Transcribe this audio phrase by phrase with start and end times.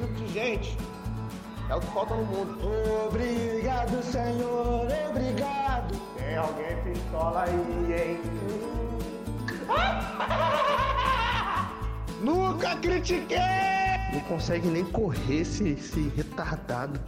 [0.00, 0.76] tipo de gente
[1.68, 2.58] é o que falta no mundo.
[3.06, 5.94] Obrigado, Senhor, obrigado.
[6.16, 8.20] Tem alguém pistola aí, hein?
[12.20, 13.38] Nunca critiquei!
[14.12, 17.00] Não consegue nem correr esse, esse retardado.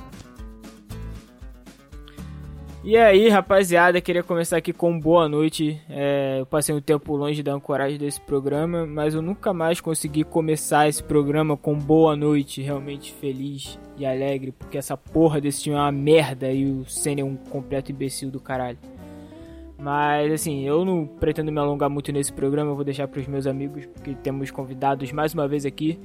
[2.85, 5.81] E aí, rapaziada, queria começar aqui com boa noite.
[5.89, 10.25] É, eu passei um tempo longe da ancoragem desse programa, mas eu nunca mais consegui
[10.25, 15.77] começar esse programa com boa noite, realmente feliz e alegre, porque essa porra desse time
[15.77, 18.79] é uma merda e o Senna é um completo imbecil do caralho.
[19.79, 23.29] Mas assim, eu não pretendo me alongar muito nesse programa, eu vou deixar para os
[23.29, 26.01] meus amigos, porque temos convidados mais uma vez aqui.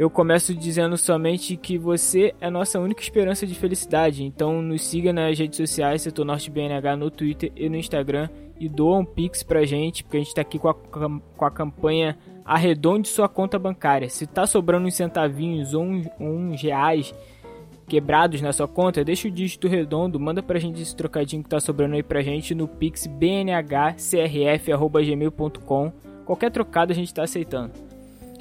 [0.00, 4.24] Eu começo dizendo somente que você é nossa única esperança de felicidade.
[4.24, 8.66] Então nos siga nas redes sociais, Setor Norte BNH no Twitter e no Instagram e
[8.66, 12.16] doa um Pix pra gente, porque a gente tá aqui com a, com a campanha
[12.46, 14.08] Arredonde sua conta bancária.
[14.08, 17.14] Se tá sobrando uns centavinhos ou uns, uns reais
[17.86, 21.60] quebrados na sua conta, deixa o dígito redondo, manda pra gente esse trocadinho que tá
[21.60, 25.92] sobrando aí pra gente no pix bnhcrf.gmail.com.
[26.24, 27.89] Qualquer trocado a gente tá aceitando.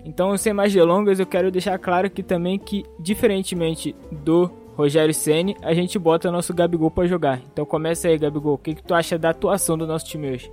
[0.05, 5.57] Então, sem mais delongas, eu quero deixar claro que também que, diferentemente do Rogério Ceni,
[5.61, 7.41] a gente bota nosso Gabigol para jogar.
[7.51, 8.53] Então começa aí, Gabigol.
[8.53, 10.49] O que, que tu acha da atuação do nosso time hoje?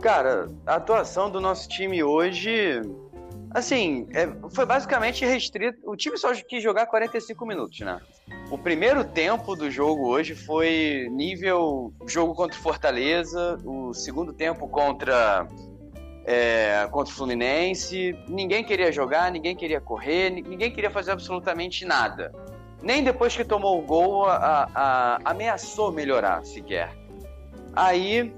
[0.00, 2.80] Cara, a atuação do nosso time hoje,
[3.50, 5.78] assim, é, foi basicamente restrito.
[5.84, 8.00] O time só quis jogar 45 minutos, né?
[8.50, 15.46] O primeiro tempo do jogo hoje foi nível jogo contra Fortaleza, o segundo tempo contra
[16.24, 18.16] é, contra o Fluminense.
[18.28, 22.32] Ninguém queria jogar, ninguém queria correr, ninguém queria fazer absolutamente nada.
[22.82, 26.92] Nem depois que tomou o gol, a, a, ameaçou melhorar sequer.
[27.74, 28.34] Aí,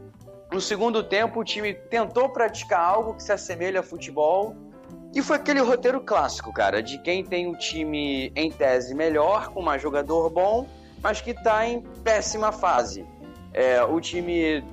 [0.53, 4.55] no segundo tempo, o time tentou praticar algo que se assemelha a futebol.
[5.15, 9.63] E foi aquele roteiro clássico, cara, de quem tem o time em tese melhor, com
[9.63, 10.67] um jogador bom,
[11.01, 13.07] mas que está em péssima fase.
[13.53, 14.65] É, o time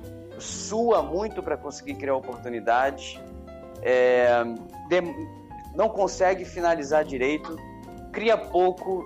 [0.42, 3.18] sua muito para conseguir criar oportunidades,
[3.80, 4.44] é,
[5.74, 7.56] não consegue finalizar direito,
[8.12, 9.04] cria pouco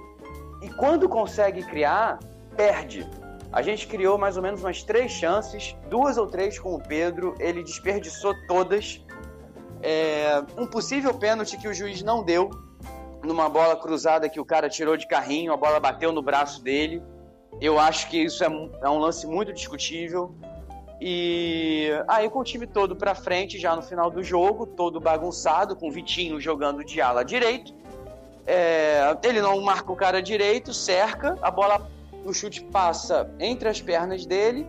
[0.63, 2.19] e quando consegue criar,
[2.57, 3.09] perde.
[3.53, 7.35] A gente criou mais ou menos umas três chances, duas ou três com o Pedro,
[7.39, 9.05] ele desperdiçou todas.
[9.83, 12.51] É, um possível pênalti que o juiz não deu,
[13.23, 17.03] numa bola cruzada que o cara tirou de carrinho, a bola bateu no braço dele.
[17.61, 18.47] Eu acho que isso é,
[18.83, 20.35] é um lance muito discutível.
[21.01, 25.77] E aí com o time todo para frente já no final do jogo, todo bagunçado,
[25.77, 27.75] com o Vitinho jogando de ala direito.
[28.47, 31.87] É, ele não marca o cara direito, cerca, a bola,
[32.25, 34.67] o chute passa entre as pernas dele.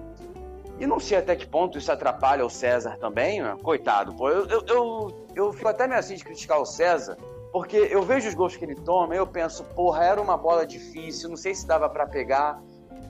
[0.80, 3.56] E não sei até que ponto isso atrapalha o César também, né?
[3.64, 4.14] coitado.
[4.14, 7.18] Pô, eu, eu, eu, eu fico até meio assim de criticar o César,
[7.52, 10.68] porque eu vejo os gols que ele toma e eu penso, porra, era uma bola
[10.68, 12.62] difícil, não sei se dava para pegar.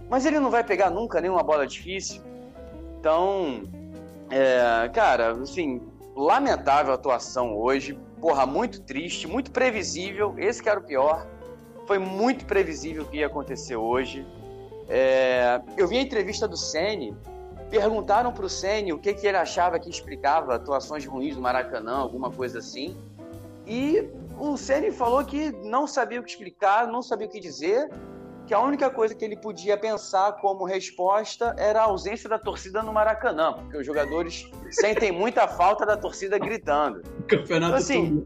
[0.10, 2.22] Mas ele não vai pegar nunca nenhuma bola difícil.
[3.00, 3.64] Então,
[4.30, 5.82] é, cara, assim,
[6.16, 7.98] lamentável a atuação hoje.
[8.20, 10.34] Porra, muito triste, muito previsível.
[10.38, 11.28] Esse que era o pior.
[11.86, 14.26] Foi muito previsível o que ia acontecer hoje.
[14.90, 17.16] É, eu vi a entrevista do Sene.
[17.70, 22.32] Perguntaram pro Sene o que, que ele achava que explicava atuações ruins do Maracanã, alguma
[22.32, 22.98] coisa assim.
[23.66, 24.10] E
[24.40, 27.90] o Sene falou que não sabia o que explicar, não sabia o que dizer
[28.48, 32.82] que a única coisa que ele podia pensar como resposta era a ausência da torcida
[32.82, 37.02] no Maracanã, porque os jogadores sentem muita falta da torcida gritando.
[37.28, 38.26] Campeonato então, assim,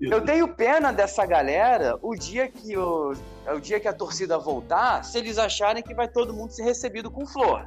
[0.00, 3.14] eu tenho pena dessa galera o dia que o,
[3.46, 7.10] o dia que a torcida voltar, se eles acharem que vai todo mundo ser recebido
[7.10, 7.66] com flor.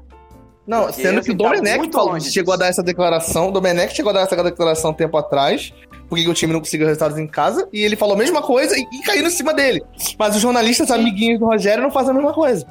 [0.67, 3.51] Não, Porque, sendo que o assim, Domenech tá falou, chegou a dar essa declaração, o
[3.51, 5.73] Domenech chegou a dar essa declaração um tempo atrás,
[6.09, 8.81] porque o time não conseguiu resultados em casa, e ele falou a mesma coisa e,
[8.81, 9.83] e caiu em cima dele.
[10.17, 12.65] Mas os jornalistas amiguinhos do Rogério não fazem a mesma coisa.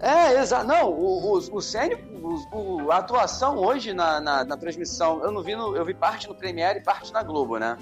[0.00, 0.66] É, exato.
[0.66, 1.58] Não, o, o,
[2.52, 6.28] o a atuação hoje na, na, na, transmissão, eu não vi, no, eu vi parte
[6.28, 7.76] no Premiere e parte na Globo, né?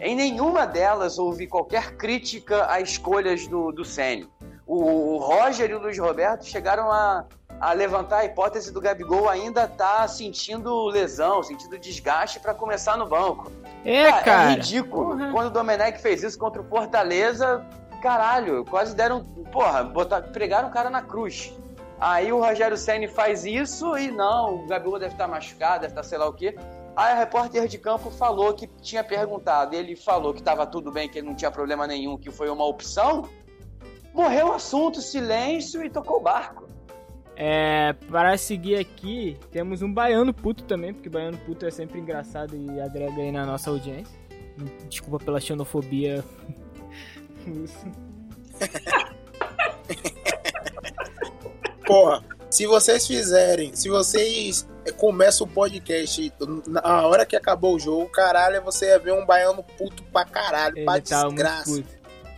[0.00, 4.30] Em nenhuma delas houve qualquer crítica a escolhas do, do Sênio.
[4.66, 7.26] O, o Roger e o Luiz Roberto chegaram a,
[7.60, 13.06] a levantar a hipótese do Gabigol ainda tá sentindo lesão, sentindo desgaste para começar no
[13.06, 13.52] banco.
[13.84, 14.22] É, cara.
[14.22, 14.50] cara.
[14.52, 15.10] É ridículo.
[15.10, 15.32] Uhum.
[15.32, 17.64] Quando o Domenech fez isso contra o Fortaleza,
[18.00, 19.22] caralho, quase deram.
[19.52, 21.52] Porra, botar, pregaram o cara na cruz.
[22.00, 26.02] Aí o Rogério Senni faz isso e não, o Gabigol deve estar machucado, deve estar
[26.02, 26.56] sei lá o quê.
[26.96, 31.10] Aí a repórter de campo falou que tinha perguntado, ele falou que estava tudo bem,
[31.10, 33.28] que ele não tinha problema nenhum, que foi uma opção.
[34.14, 36.69] Morreu o assunto, silêncio e tocou o barco.
[37.42, 42.54] É, para seguir aqui, temos um baiano puto também, porque baiano puto é sempre engraçado
[42.54, 44.14] e agrega aí na nossa audiência.
[44.90, 46.22] Desculpa pela xenofobia
[51.86, 56.30] Porra, se vocês fizerem, se vocês começam o podcast
[56.66, 60.76] na hora que acabou o jogo, caralho, você ia ver um baiano puto pra caralho,
[60.76, 61.82] Ele pra tá desgraça.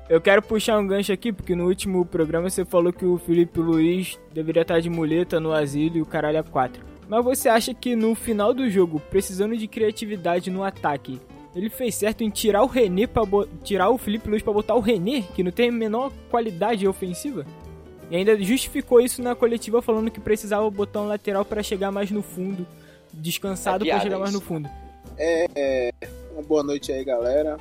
[0.09, 3.61] Eu quero puxar um gancho aqui, porque no último programa você falou que o Felipe
[3.61, 6.85] Luiz deveria estar de muleta no asilo e o caralho é 4.
[7.09, 11.21] Mas você acha que no final do jogo, precisando de criatividade no ataque,
[11.55, 13.23] ele fez certo em tirar o René para
[13.63, 17.47] tirar o Felipe Luiz pra botar o René, que não tem a menor qualidade ofensiva?
[18.11, 22.11] E ainda justificou isso na coletiva falando que precisava botar um lateral para chegar mais
[22.11, 22.67] no fundo,
[23.13, 24.69] descansado É pra piada chegar mais no fundo.
[26.33, 27.57] Uma boa noite aí, galera.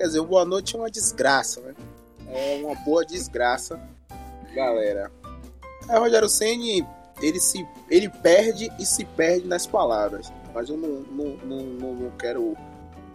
[0.00, 1.74] Quer dizer, uma boa noite é uma desgraça, né?
[2.26, 3.78] É uma boa desgraça,
[4.54, 5.12] galera.
[5.90, 6.86] É, Rogério Ceni,
[7.20, 10.32] ele se ele perde e se perde nas palavras.
[10.54, 12.56] Mas eu não, não, não, não, não quero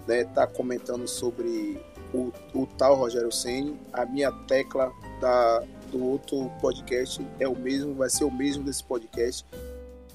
[0.08, 1.84] estar tá comentando sobre
[2.14, 3.76] o, o tal Rogério Ceni.
[3.92, 8.84] A minha tecla da, do outro podcast é o mesmo, vai ser o mesmo desse
[8.84, 9.44] podcast.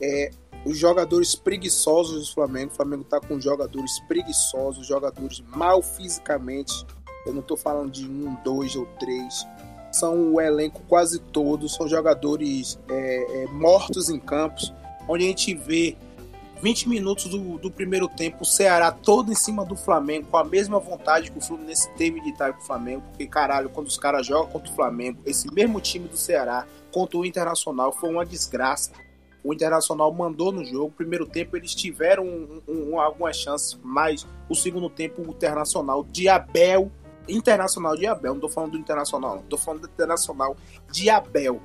[0.00, 0.30] É
[0.64, 2.72] os jogadores preguiçosos do Flamengo.
[2.72, 6.86] O Flamengo tá com jogadores preguiçosos, jogadores mal fisicamente.
[7.26, 9.46] Eu não tô falando de um, dois ou três.
[9.92, 14.72] São o elenco quase todos, são jogadores é, é, mortos em campos,
[15.08, 15.96] onde a gente vê
[16.62, 20.44] 20 minutos do, do primeiro tempo, o Ceará todo em cima do Flamengo, com a
[20.44, 23.96] mesma vontade que o Fluminense teve de estar com o Flamengo, porque caralho, quando os
[23.96, 28.26] caras jogam contra o Flamengo, esse mesmo time do Ceará contra o Internacional foi uma
[28.26, 28.92] desgraça.
[29.42, 30.92] O Internacional mandou no jogo.
[30.96, 36.04] Primeiro tempo eles tiveram um, um, um, algumas chances, mas o segundo tempo o Internacional
[36.04, 36.90] de Abel,
[37.28, 40.56] Internacional de Abel, não tô falando do Internacional, não, tô falando do Internacional
[40.90, 41.60] de Abel,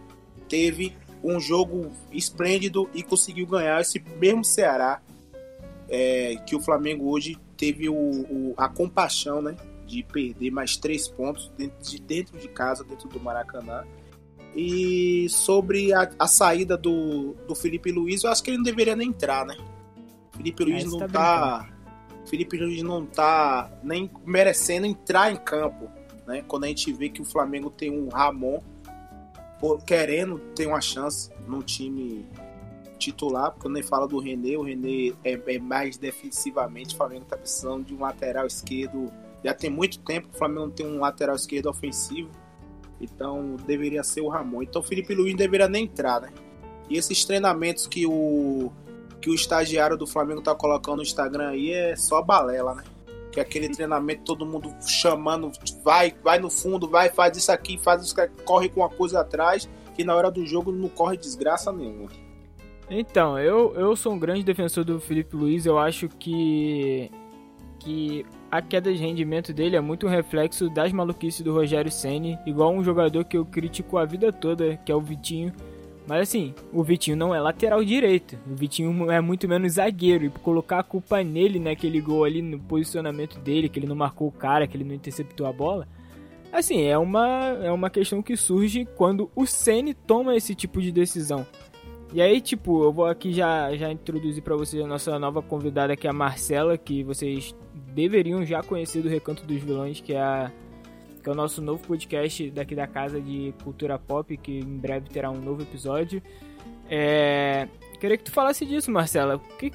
[0.48, 5.02] teve um jogo esplêndido e conseguiu ganhar esse mesmo Ceará
[5.90, 9.56] é, que o Flamengo hoje teve o, o, a compaixão, né,
[9.86, 13.84] de perder mais três pontos dentro de, dentro de casa, dentro do Maracanã.
[14.56, 18.96] E sobre a, a, saída do, do Felipe Luiz, eu acho que ele não deveria
[18.96, 19.58] nem entrar, né?
[20.32, 21.70] Felipe Luiz Aí você não tá tá.
[22.26, 25.90] Felipe Luiz não tá nem merecendo entrar em campo,
[26.26, 26.44] né?
[26.48, 28.62] Quando a gente vê que o Flamengo tem um Ramon
[29.86, 32.26] querendo ter uma chance no time
[32.98, 37.26] titular, porque eu nem falo do René, o René é, é mais defensivamente, o Flamengo
[37.26, 39.12] tá precisando de um lateral esquerdo.
[39.44, 42.30] Já tem muito tempo que o Flamengo não tem um lateral esquerdo ofensivo.
[43.00, 44.64] Então deveria ser o Ramon.
[44.64, 46.30] Então o Felipe Luiz não deveria nem entrar, né?
[46.90, 48.72] E esses treinamentos que o
[49.22, 52.84] que o estagiário do Flamengo tá colocando no Instagram aí é só balela, né?
[53.32, 55.52] Que é aquele treinamento todo mundo chamando,
[55.84, 59.22] vai, vai no fundo, vai, faz isso aqui, faz isso aqui, corre com uma coisa
[59.22, 62.12] atrás, que na hora do jogo não corre desgraça nenhuma.
[62.88, 67.10] Então, eu, eu sou um grande defensor do Felipe Luiz, eu acho que
[67.86, 72.38] que a queda de rendimento dele é muito um reflexo das maluquices do Rogério Ceni,
[72.44, 75.54] igual um jogador que eu critico a vida toda, que é o Vitinho.
[76.08, 80.30] Mas assim, o Vitinho não é lateral direito, o Vitinho é muito menos zagueiro, e
[80.30, 84.32] colocar a culpa nele naquele gol ali, no posicionamento dele, que ele não marcou o
[84.32, 85.88] cara, que ele não interceptou a bola,
[86.52, 90.92] assim, é uma, é uma questão que surge quando o Ceni toma esse tipo de
[90.92, 91.46] decisão.
[92.16, 95.98] E aí, tipo, eu vou aqui já, já introduzir para vocês a nossa nova convidada,
[95.98, 97.54] que é a Marcela, que vocês
[97.94, 100.50] deveriam já conhecer do Recanto dos Vilões, que é, a,
[101.22, 105.10] que é o nosso novo podcast daqui da casa de cultura pop, que em breve
[105.10, 106.24] terá um novo episódio.
[106.90, 107.68] É,
[108.00, 109.38] queria que tu falasse disso, Marcela.
[109.60, 109.74] Que,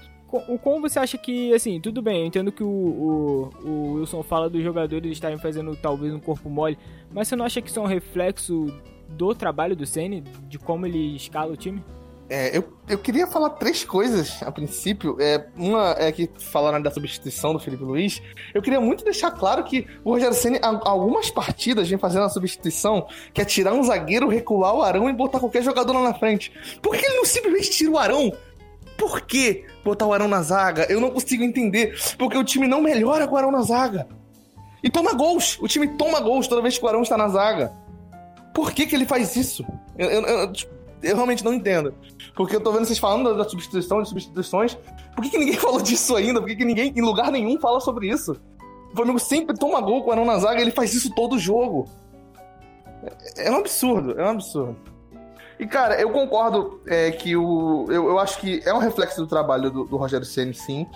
[0.49, 4.23] o como você acha que, assim, tudo bem, eu entendo que o, o, o Wilson
[4.23, 6.79] fala dos jogadores estarem fazendo talvez um corpo mole,
[7.13, 8.69] mas você não acha que isso é um reflexo
[9.11, 11.83] do trabalho do Ceni, de como ele escala o time?
[12.31, 15.17] É, eu, eu queria falar três coisas a princípio.
[15.21, 18.23] É, uma é que falaram da substituição do Felipe Luiz.
[18.55, 23.09] Eu queria muito deixar claro que o Rogério Senna, algumas partidas, vem fazendo a substituição,
[23.35, 26.53] que é tirar um zagueiro, recuar o Arão e botar qualquer jogador lá na frente.
[26.81, 28.33] Por que ele não simplesmente tira o Arão?
[28.97, 30.87] Por que botar o Arão na zaga?
[30.89, 31.99] Eu não consigo entender.
[32.17, 34.07] Porque o time não melhora com o Arão na zaga.
[34.85, 35.59] E toma gols.
[35.61, 37.73] O time toma gols toda vez que o Arão está na zaga.
[38.55, 39.65] Por que, que ele faz isso?
[39.99, 40.53] Eu, eu, eu,
[41.03, 41.95] eu realmente não entendo.
[42.35, 44.77] Porque eu tô vendo vocês falando da substituição, de substituições.
[45.15, 46.41] Por que, que ninguém falou disso ainda?
[46.41, 48.37] Por que, que ninguém, em lugar nenhum, fala sobre isso?
[48.93, 51.89] O Flamengo sempre toma gol com o Arão na zaga, ele faz isso todo jogo.
[53.37, 54.77] É, é um absurdo, é um absurdo.
[55.59, 57.85] E, cara, eu concordo é, que o.
[57.91, 60.87] Eu, eu acho que é um reflexo do trabalho do, do Rogério Senna, sim.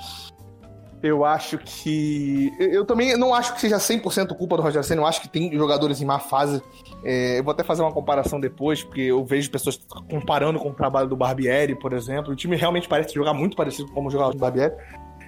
[1.04, 2.50] Eu acho que.
[2.58, 5.02] Eu também não acho que seja 100% culpa do Rogério Senna.
[5.02, 6.62] Eu acho que tem jogadores em má fase.
[7.04, 10.72] É, eu vou até fazer uma comparação depois, porque eu vejo pessoas comparando com o
[10.72, 12.32] trabalho do Barbieri, por exemplo.
[12.32, 14.74] O time realmente parece jogar muito parecido com como jogava o Barbieri,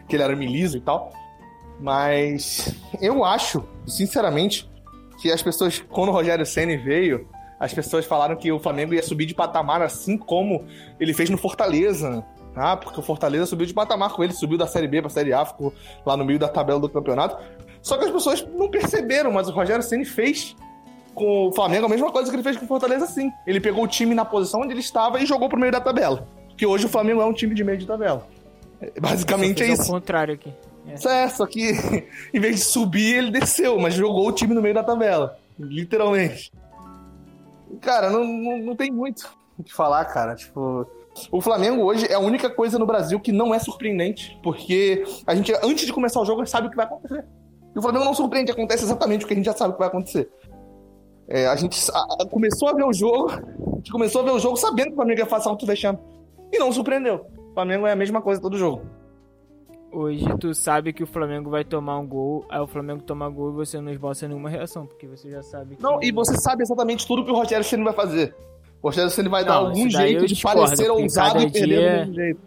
[0.09, 1.13] que ele era miliso e tal.
[1.79, 4.67] Mas eu acho, sinceramente,
[5.21, 7.29] que as pessoas, quando o Rogério Senna veio,
[7.61, 10.65] as pessoas falaram que o Flamengo ia subir de patamar assim como
[10.99, 12.25] ele fez no Fortaleza.
[12.57, 15.33] Ah, porque o Fortaleza subiu de patamar com ele, subiu da Série B pra Série
[15.35, 15.75] A, ficou
[16.07, 17.37] lá no meio da tabela do campeonato.
[17.83, 20.57] Só que as pessoas não perceberam, mas o Rogério Senna fez
[21.15, 23.31] com o Flamengo a mesma coisa que ele fez com o Fortaleza, sim.
[23.47, 26.27] Ele pegou o time na posição onde ele estava e jogou pro meio da tabela.
[26.57, 28.27] Que hoje o Flamengo é um time de meio de tabela.
[29.01, 29.83] Basicamente é isso.
[29.83, 30.53] o contrário aqui.
[30.87, 31.25] É.
[31.25, 31.73] é, só que
[32.33, 35.39] em vez de subir, ele desceu, mas jogou o time no meio da tabela.
[35.59, 36.53] Literalmente.
[37.81, 40.35] Cara, não, não, não tem muito o que falar, cara.
[40.35, 40.87] Tipo,
[41.31, 45.35] o Flamengo hoje é a única coisa no Brasil que não é surpreendente, porque a
[45.35, 47.25] gente, antes de começar o jogo, sabe o que vai acontecer.
[47.75, 49.89] E o Flamengo não surpreende, acontece exatamente o que a gente já sabe que vai
[49.89, 50.31] acontecer.
[51.29, 54.31] É, a gente a, a, começou a ver o jogo, a gente começou a ver
[54.31, 55.99] o jogo sabendo que o Flamengo ia fazer alto vexame.
[56.53, 57.27] E não surpreendeu.
[57.51, 58.83] O Flamengo é a mesma coisa todo jogo.
[59.93, 63.51] Hoje tu sabe que o Flamengo vai tomar um gol, aí o Flamengo toma gol
[63.51, 65.83] e você não esboça nenhuma reação, porque você já sabe que...
[65.83, 68.35] Não, e você sabe exatamente tudo que o Rogério Ceni vai fazer.
[68.87, 71.91] O Rogério Ceni vai não, dar algum jeito de parecer ousado e perder dia...
[71.91, 72.41] do mesmo jeito.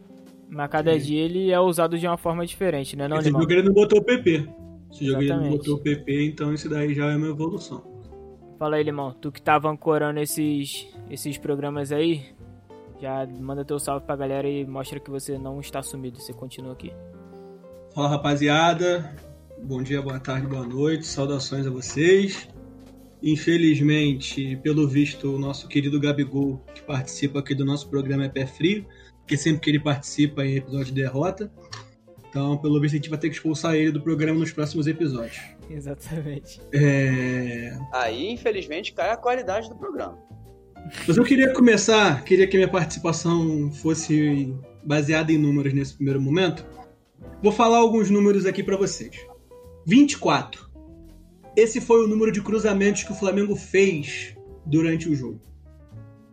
[0.48, 3.64] Mas cada dia ele é usado de uma forma diferente, né, não, Esse jogo ele
[3.64, 4.48] não botou o PP.
[4.90, 7.84] Esse jogo ele não botou o PP, então isso daí já é uma evolução.
[8.58, 9.14] Fala aí, Limão.
[9.20, 12.24] Tu que tava ancorando esses, esses programas aí,
[13.02, 16.72] já manda teu salve pra galera e mostra que você não está sumido, você continua
[16.72, 16.94] aqui.
[17.94, 19.14] Fala rapaziada,
[19.62, 22.48] bom dia, boa tarde, boa noite, saudações a vocês.
[23.22, 28.46] Infelizmente, pelo visto, o nosso querido Gabigol, que participa aqui do nosso programa é pé
[28.46, 28.86] frio,
[29.20, 31.52] porque sempre que ele participa em episódio de derrota.
[32.30, 35.42] Então, pelo visto, a gente vai ter que expulsar ele do programa nos próximos episódios.
[35.70, 36.62] Exatamente.
[36.74, 37.78] É...
[37.92, 40.18] Aí, infelizmente, cai a qualidade do programa.
[41.08, 46.66] Mas eu queria começar, queria que minha participação fosse baseada em números nesse primeiro momento.
[47.42, 49.16] Vou falar alguns números aqui para vocês.
[49.86, 50.69] 24.
[51.60, 54.34] Esse foi o número de cruzamentos que o Flamengo fez
[54.66, 55.42] durante o jogo.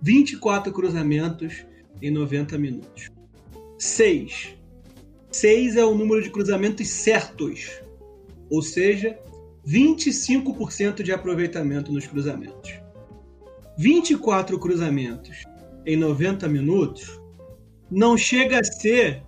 [0.01, 1.67] 24 cruzamentos
[2.01, 3.11] em 90 minutos.
[3.77, 4.57] 6.
[5.33, 7.81] 6 é o número de cruzamentos certos.
[8.49, 9.19] Ou seja,
[9.67, 12.75] 25% de aproveitamento nos cruzamentos.
[13.77, 15.43] 24 cruzamentos
[15.85, 17.21] em 90 minutos
[17.91, 19.25] não chega a ser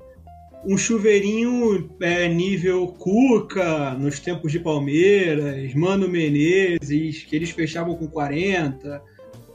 [0.65, 8.09] um chuveirinho é, nível Cuca nos tempos de Palmeiras, Mano Menezes, que eles fechavam com
[8.09, 9.03] 40,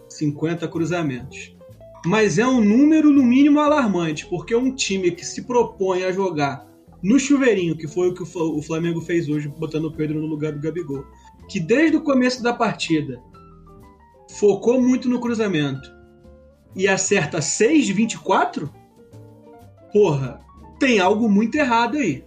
[0.10, 1.56] 50 cruzamentos.
[2.06, 6.68] Mas é um número no mínimo alarmante, porque um time que se propõe a jogar
[7.02, 10.54] no chuveirinho, que foi o que o Flamengo fez hoje, botando o Pedro no lugar
[10.54, 11.06] do Gabigol,
[11.50, 13.22] que desde o começo da partida
[14.32, 15.92] focou muito no cruzamento
[16.76, 18.72] e acerta 6 de 24?
[19.92, 20.42] Porra,
[20.84, 22.26] tem algo muito errado aí.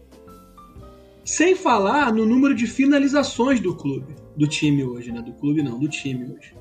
[1.22, 5.20] Sem falar no número de finalizações do clube, do time hoje, né?
[5.20, 6.54] Do clube não, do time hoje.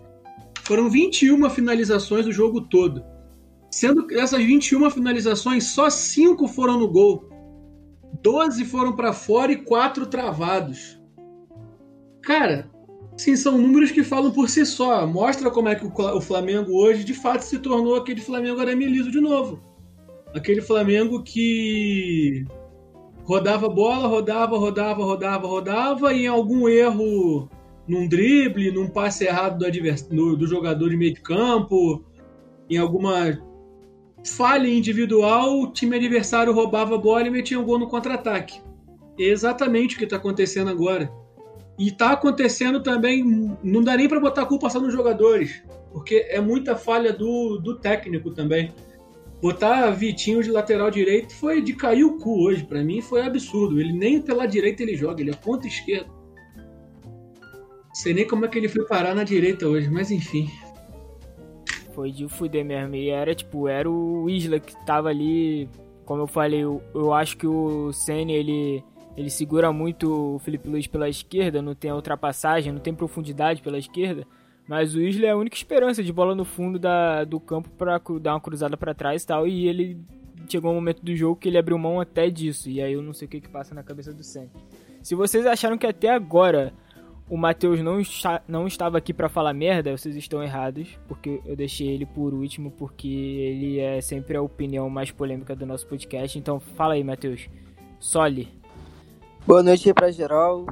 [0.66, 3.02] Foram 21 finalizações o jogo todo.
[3.72, 7.30] Sendo que essas 21 finalizações, só 5 foram no gol.
[8.22, 11.00] 12 foram para fora e 4 travados.
[12.22, 12.70] Cara,
[13.16, 15.08] sim, são números que falam por si só.
[15.08, 19.10] Mostra como é que o Flamengo hoje de fato se tornou aquele Flamengo arame liso
[19.10, 19.75] de novo
[20.36, 22.46] aquele Flamengo que
[23.24, 27.50] rodava bola, rodava, rodava, rodava, rodava, e em algum erro
[27.88, 30.04] num drible, num passe errado do, advers...
[30.04, 32.04] do jogador de meio de campo,
[32.70, 33.40] em alguma
[34.26, 38.60] falha individual, o time adversário roubava a bola e metia um gol no contra-ataque.
[39.18, 41.10] É exatamente o que está acontecendo agora.
[41.78, 43.24] E está acontecendo também,
[43.64, 47.58] não dá nem para botar a culpa só nos jogadores, porque é muita falha do,
[47.58, 48.74] do técnico também.
[49.46, 52.64] Botar Vitinho de lateral direito foi de cair o cu hoje.
[52.64, 53.80] para mim foi absurdo.
[53.80, 56.10] Ele nem pela direita ele joga, ele é ponta esquerda.
[57.94, 60.50] Sei nem como é que ele foi parar na direita hoje, mas enfim.
[61.94, 62.96] Foi de fuder mesmo.
[62.96, 65.70] E era tipo, era o Isla que tava ali.
[66.06, 68.84] Como eu falei, eu, eu acho que o Senna ele,
[69.16, 73.78] ele segura muito o Felipe Luiz pela esquerda, não tem ultrapassagem, não tem profundidade pela
[73.78, 74.26] esquerda.
[74.68, 78.02] Mas o Isla é a única esperança de bola no fundo da, do campo para
[78.20, 79.48] dar uma cruzada para trás e tal.
[79.48, 80.00] E ele
[80.50, 82.70] chegou um momento do jogo que ele abriu mão até disso.
[82.70, 84.50] E aí eu não sei o que, que passa na cabeça do Sen.
[85.04, 86.74] Se vocês acharam que até agora
[87.30, 88.02] o Matheus não,
[88.48, 90.98] não estava aqui para falar merda, vocês estão errados.
[91.08, 95.66] Porque eu deixei ele por último, porque ele é sempre a opinião mais polêmica do
[95.66, 96.40] nosso podcast.
[96.40, 97.48] Então fala aí, Matheus.
[98.00, 98.48] Sole.
[99.46, 100.66] Boa noite pra geral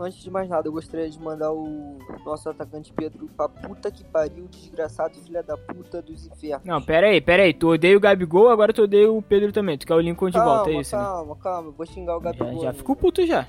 [0.00, 4.02] antes de mais nada, eu gostaria de mandar o nosso atacante Pedro pra puta que
[4.04, 6.66] pariu, desgraçado filha da puta dos infernos.
[6.66, 7.52] Não, pera aí, pera aí.
[7.52, 9.76] Tu odeia o Gabigol, agora tu odeia o Pedro também.
[9.76, 10.90] Tu quer o Lincoln de calma, volta, é isso?
[10.92, 11.70] Calma, calma, calma.
[11.70, 12.54] Vou xingar o Gabigol.
[12.54, 13.46] Já, já ficou puto já.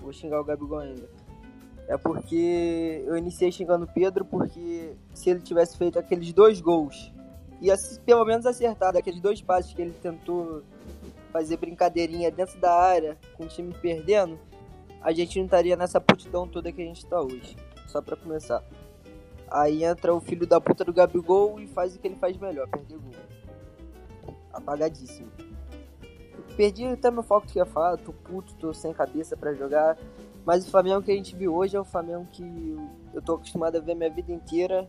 [0.00, 1.08] Vou xingar o Gabigol ainda.
[1.88, 7.12] é porque eu iniciei xingando o Pedro porque se ele tivesse feito aqueles dois gols
[7.60, 7.68] e
[8.04, 10.62] pelo menos acertado aqueles dois passes que ele tentou
[11.32, 14.38] fazer brincadeirinha dentro da área com o time perdendo,
[15.06, 17.56] a gente não estaria nessa putidão toda que a gente tá hoje.
[17.86, 18.60] Só pra começar.
[19.48, 22.66] Aí entra o filho da puta do Gabigol e faz o que ele faz melhor,
[22.66, 23.12] perder gol.
[24.52, 25.30] Apagadíssimo.
[26.56, 29.96] Perdi até meu foco que ia falar, tô puto, tô sem cabeça para jogar.
[30.44, 32.76] Mas o Flamengo que a gente viu hoje é o Flamengo que
[33.14, 34.88] eu tô acostumado a ver minha vida inteira.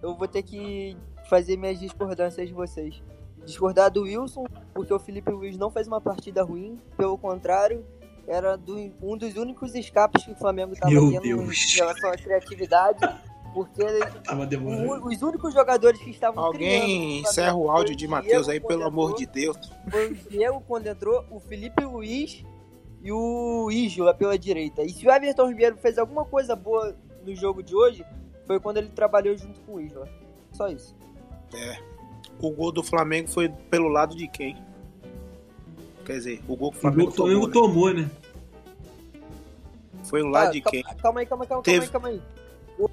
[0.00, 0.96] Eu vou ter que
[1.28, 3.02] fazer minhas discordâncias de vocês.
[3.44, 7.84] Discordar do Wilson, porque o Felipe Luiz não fez uma partida ruim, pelo contrário,
[8.26, 11.74] era do, um dos únicos escapes que o Flamengo estava tendo Deus.
[11.74, 13.00] em relação à criatividade.
[13.54, 18.84] Porque o, os únicos jogadores que estavam Alguém encerra o áudio de Matheus aí, pelo
[18.84, 19.56] amor de Deus.
[19.90, 22.44] Foi o Diego quando entrou, o Felipe Luiz
[23.02, 24.82] e o Isla pela direita.
[24.82, 28.04] E se o Everton Ribeiro fez alguma coisa boa no jogo de hoje,
[28.46, 30.06] foi quando ele trabalhou junto com o Isla.
[30.52, 30.94] Só isso.
[31.54, 31.78] É.
[32.38, 34.56] O gol do Flamengo foi pelo lado de quem?
[36.06, 38.08] Quer dizer, o gol que o Flamengo, o Flamengo tomou, tomou né?
[40.04, 40.96] Foi o lado ah, de calma, quem?
[41.02, 41.88] Calma aí, calma aí, calma, Teve...
[41.88, 42.32] calma aí, calma
[42.78, 42.86] aí.
[42.86, 42.88] O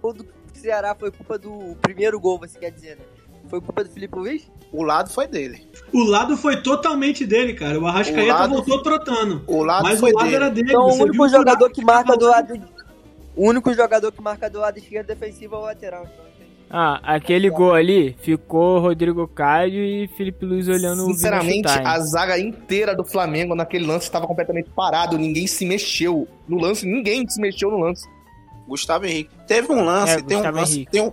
[0.00, 3.04] gol do Ceará foi culpa do primeiro gol, você quer dizer, né?
[3.50, 4.50] Foi culpa do Felipe Luiz?
[4.72, 5.68] O lado foi dele.
[5.92, 7.78] O lado foi totalmente dele, cara.
[7.78, 8.54] O Arrascaeta o lado...
[8.54, 9.42] voltou trotando.
[9.46, 10.36] O lado mas foi o lado dele.
[10.36, 10.68] era dele.
[10.70, 12.54] Então o único jogador que marca do lado.
[13.36, 16.04] O único jogador que marca do lado esquerdo defensivo é o lateral.
[16.04, 16.29] Então.
[16.72, 22.38] Ah, aquele gol ali ficou Rodrigo Caio e Felipe Luiz olhando Sinceramente, o a zaga
[22.38, 26.28] inteira do Flamengo naquele lance estava completamente parado, ninguém se mexeu.
[26.46, 28.08] No lance, ninguém se mexeu no lance.
[28.68, 29.30] Gustavo Henrique.
[29.48, 31.12] Teve um lance, é, tem um lance, tem um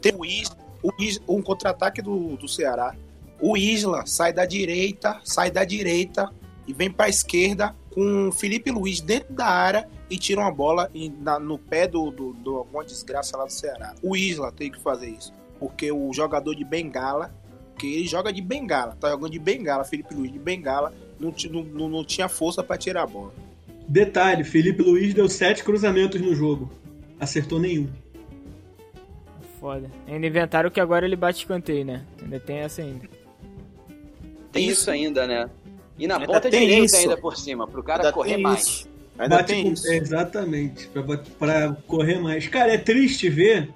[0.00, 2.94] tem o Isla, o Isla, um contra-ataque do, do Ceará.
[3.40, 6.30] O Isla sai da direita, sai da direita
[6.66, 10.52] e vem para a esquerda com o Felipe Luiz dentro da área e tira uma
[10.52, 10.90] bola
[11.20, 13.94] na, no pé do, do, do alguma desgraça lá do Ceará.
[14.02, 15.32] O Isla tem que fazer isso.
[15.58, 17.34] Porque o jogador de bengala,
[17.78, 21.88] que ele joga de bengala, tá jogando de bengala, Felipe Luiz de bengala, não, não,
[21.88, 23.32] não tinha força para tirar a bola.
[23.88, 26.70] Detalhe, Felipe Luiz deu sete cruzamentos no jogo.
[27.18, 27.88] Acertou nenhum.
[29.58, 29.90] Foda.
[30.06, 32.04] Ainda inventaram que agora ele bate escanteio, né?
[32.20, 33.08] Ainda tem essa ainda.
[34.50, 35.48] Tem isso ainda, né?
[35.98, 36.96] E na ainda ponta direita isso.
[36.96, 38.66] ainda por cima, pro cara ainda correr mais.
[38.66, 38.91] Isso.
[39.18, 39.90] Ainda Bate tem isso.
[39.92, 40.88] Exatamente,
[41.38, 42.46] para correr mais.
[42.46, 43.70] Cara, é triste ver.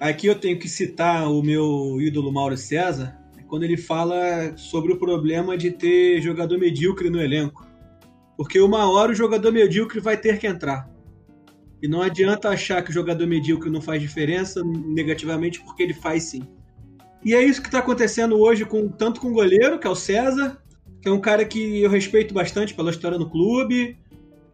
[0.00, 3.16] Aqui eu tenho que citar o meu ídolo Mauro César,
[3.48, 7.66] quando ele fala sobre o problema de ter jogador medíocre no elenco.
[8.36, 10.90] Porque uma hora o jogador medíocre vai ter que entrar.
[11.82, 16.24] E não adianta achar que o jogador medíocre não faz diferença negativamente, porque ele faz
[16.24, 16.42] sim.
[17.24, 19.94] E é isso que está acontecendo hoje, com tanto com o goleiro, que é o
[19.94, 20.62] César,
[21.00, 23.96] que é um cara que eu respeito bastante pela história no clube,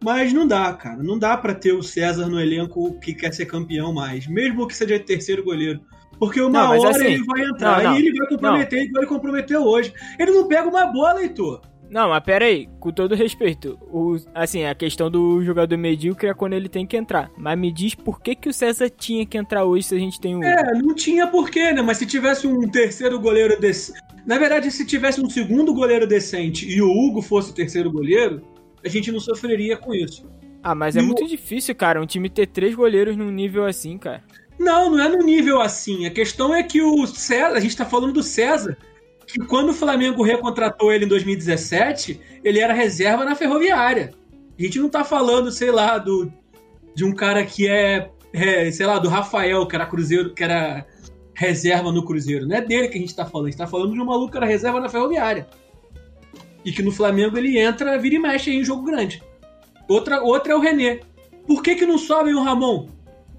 [0.03, 1.01] mas não dá, cara.
[1.01, 4.75] Não dá para ter o César no elenco que quer ser campeão mais, mesmo que
[4.75, 5.81] seja terceiro goleiro.
[6.19, 9.03] Porque uma não, hora assim, ele vai entrar não, não, e ele vai comprometer igual
[9.03, 9.93] ele comprometeu hoje.
[10.19, 11.61] Ele não pega uma bola, Heitor.
[11.89, 16.33] Não, mas pera aí, com todo respeito, o, assim, a questão do jogador medíocre é
[16.33, 17.29] quando ele tem que entrar.
[17.37, 20.19] Mas me diz por que, que o César tinha que entrar hoje se a gente
[20.19, 20.43] tem um.
[20.43, 21.83] É, não tinha porquê, né?
[21.83, 23.93] Mas se tivesse um terceiro goleiro desse.
[24.25, 28.41] Na verdade, se tivesse um segundo goleiro decente e o Hugo fosse o terceiro goleiro,
[28.83, 30.29] a gente não sofreria com isso.
[30.61, 34.23] Ah, mas é muito difícil, cara, um time ter três goleiros num nível assim, cara.
[34.57, 36.05] Não, não é no nível assim.
[36.05, 38.77] A questão é que o César, a gente tá falando do César,
[39.27, 44.11] que quando o Flamengo recontratou ele em 2017, ele era reserva na Ferroviária.
[44.57, 46.31] A gente não tá falando, sei lá, do
[46.95, 50.85] de um cara que é, é, sei lá, do Rafael, que era Cruzeiro, que era
[51.33, 52.47] reserva no Cruzeiro.
[52.47, 53.47] Não é dele que a gente tá falando.
[53.47, 55.47] A gente tá falando de um maluco que era reserva na Ferroviária.
[56.65, 59.21] E que no Flamengo ele entra, vira e mexe em jogo grande.
[59.87, 61.01] Outra, outra é o René.
[61.45, 62.87] Por que, que não sobe o Ramon?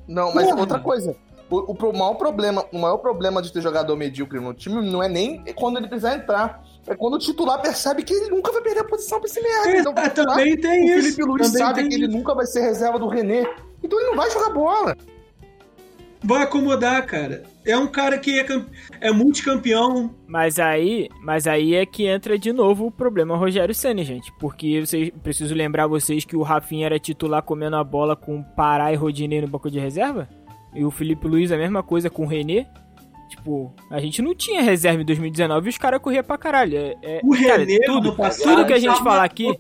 [0.07, 0.61] Não, mas Porra.
[0.61, 1.17] outra coisa.
[1.51, 5.03] O, o, o, maior problema, o maior problema de ter jogador medíocre no time não
[5.03, 6.65] é nem quando ele precisar entrar.
[6.87, 9.71] É quando o titular percebe que ele nunca vai perder a posição pra esse merda.
[9.71, 11.15] É, então, também tem o isso.
[11.15, 11.99] Felipe Luiz sabe que isso.
[11.99, 13.49] ele nunca vai ser reserva do René.
[13.83, 14.97] Então ele não vai jogar bola.
[16.25, 17.43] Vai acomodar, cara.
[17.67, 18.47] É um cara que é,
[19.01, 20.15] é multicampeão.
[20.27, 24.33] Mas aí, mas aí é que entra de novo o problema Rogério Senna, gente.
[24.41, 28.91] Porque vocês, preciso lembrar vocês que o Rafinha era titular comendo a bola com Pará
[28.91, 30.27] e Rodinei no banco de reserva.
[30.75, 32.67] E o Felipe Luiz a mesma coisa com o René.
[33.29, 36.77] Tipo, a gente não tinha reserva em 2019 e os caras corriam pra caralho.
[36.77, 39.59] É, é, o cara, René, tudo, tudo que a gente falar aqui.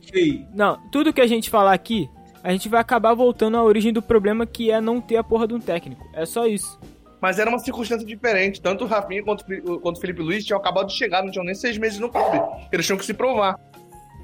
[0.54, 2.08] Não, tudo que a gente falar aqui,
[2.44, 5.48] a gente vai acabar voltando à origem do problema que é não ter a porra
[5.48, 6.06] de um técnico.
[6.12, 6.78] É só isso.
[7.20, 8.60] Mas era uma circunstância diferente.
[8.60, 9.44] Tanto o Rafinha quanto,
[9.80, 12.38] quanto o Felipe Luiz tinham acabado de chegar, não tinham nem seis meses no clube.
[12.70, 13.58] Eles tinham que se provar.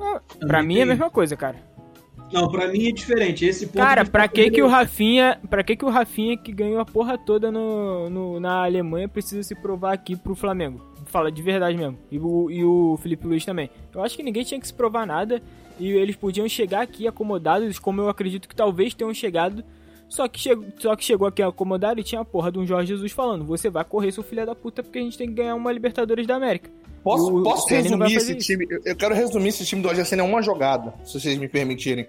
[0.03, 1.57] Ah, pra mim é a mesma coisa, cara.
[2.33, 3.45] Não, pra mim é diferente.
[3.45, 6.79] Esse ponto Cara, pra que que o Rafinha, pra que que o Rafinha que ganhou
[6.79, 10.81] a porra toda no, no- na Alemanha precisa se provar aqui pro Flamengo?
[11.07, 11.99] Fala de verdade mesmo.
[12.11, 13.69] E o, e o Felipe Luiz também.
[13.93, 15.43] Eu acho que ninguém tinha que se provar nada
[15.81, 19.65] e eles podiam chegar aqui acomodados, como eu acredito que talvez tenham chegado.
[20.09, 22.89] Só que, chegou, só que chegou aqui acomodado e tinha a porra de um Jorge
[22.89, 25.55] Jesus falando: Você vai correr, seu filho da puta, porque a gente tem que ganhar
[25.55, 26.69] uma Libertadores da América.
[27.03, 28.47] Posso, O- posso o resumir esse isso.
[28.47, 28.67] time?
[28.69, 31.49] Eu, eu quero resumir esse time do Rogério Senna em uma jogada, se vocês me
[31.49, 32.07] permitirem.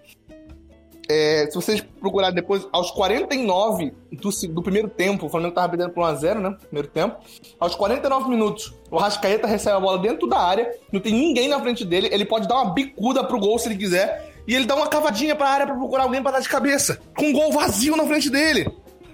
[1.09, 5.91] É, se vocês procurarem depois, aos 49 do, do primeiro tempo, o Flamengo tava perdendo
[5.91, 6.57] por 1x0, né?
[6.61, 7.17] Primeiro tempo.
[7.59, 11.59] Aos 49 minutos, o Rascaeta recebe a bola dentro da área, não tem ninguém na
[11.59, 14.75] frente dele, ele pode dar uma bicuda pro gol se ele quiser, e ele dá
[14.75, 16.99] uma cavadinha pra área pra procurar alguém pra dar de cabeça.
[17.17, 18.71] Com um gol vazio na frente dele.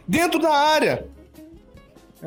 [0.08, 1.08] Dentro da área.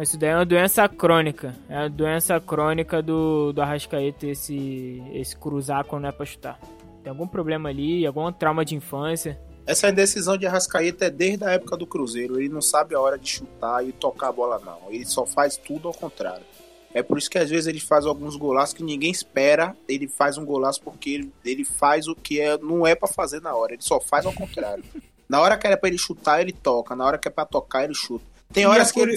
[0.01, 1.55] Isso daí é uma doença crônica.
[1.69, 6.59] É a doença crônica do, do Arrascaeta esse, esse cruzar quando é pra chutar.
[7.03, 9.39] Tem algum problema ali, algum trauma de infância.
[9.71, 12.41] Essa indecisão de Arrascaeta é desde a época do Cruzeiro.
[12.41, 14.91] Ele não sabe a hora de chutar e tocar a bola, não.
[14.91, 16.45] Ele só faz tudo ao contrário.
[16.93, 19.77] É por isso que às vezes ele faz alguns golaços que ninguém espera.
[19.87, 23.41] Ele faz um golaço porque ele, ele faz o que é, não é pra fazer
[23.41, 23.75] na hora.
[23.75, 24.83] Ele só faz ao contrário.
[25.29, 26.97] Na hora que era pra ele chutar, ele toca.
[26.97, 28.25] Na hora que é pra tocar, ele chuta.
[28.53, 29.17] Tem E horas é que ele,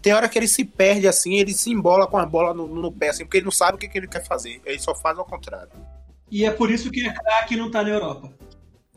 [0.00, 2.90] tem hora que ele se perde assim, ele se embola com a bola no, no
[2.90, 4.58] pé, assim, porque ele não sabe o que, que ele quer fazer.
[4.64, 5.70] Ele só faz ao contrário.
[6.30, 8.32] E é por isso que é craque não tá na Europa.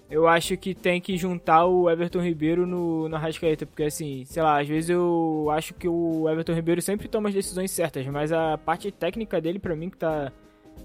[0.09, 4.43] Eu acho que tem que juntar o Everton Ribeiro no, no Arrascaeta, porque assim, sei
[4.43, 8.31] lá, às vezes eu acho que o Everton Ribeiro sempre toma as decisões certas, mas
[8.31, 10.31] a parte técnica dele, pra mim, que tá,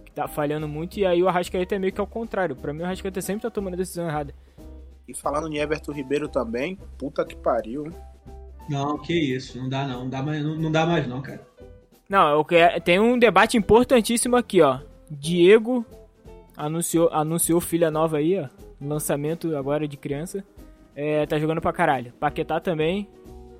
[0.07, 2.57] que tá falhando muito, e aí o Arrascaeta é meio que ao contrário.
[2.57, 4.35] Pra mim, o Arrascaeta sempre tá tomando a decisão errada.
[5.07, 7.87] E falando em Everton Ribeiro também, puta que pariu.
[7.87, 7.93] hein?
[8.71, 9.59] Não, que isso.
[9.59, 10.01] Não dá não.
[10.05, 11.47] Não dá mais não, não, dá mais, não cara.
[12.09, 14.79] Não, eu que- tem um debate importantíssimo aqui, ó.
[15.11, 15.85] Diego
[16.57, 18.49] anunciou, anunciou filha nova aí, ó.
[18.81, 20.45] Lançamento agora de criança.
[20.97, 22.13] É, tá jogando pra caralho.
[22.19, 23.09] Paquetá também.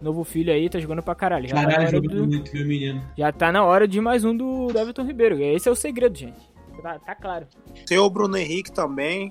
[0.01, 1.47] Novo filho aí, tá jogando pra caralho.
[1.47, 3.03] Já, tá, na Caralho, hora jogando do- muito, meu menino.
[3.19, 5.39] já tá na hora de mais um do, do Everton Ribeiro.
[5.43, 6.41] Esse é o segredo, gente.
[6.83, 7.47] Tá, tá claro.
[7.87, 9.31] Seu Bruno Henrique também.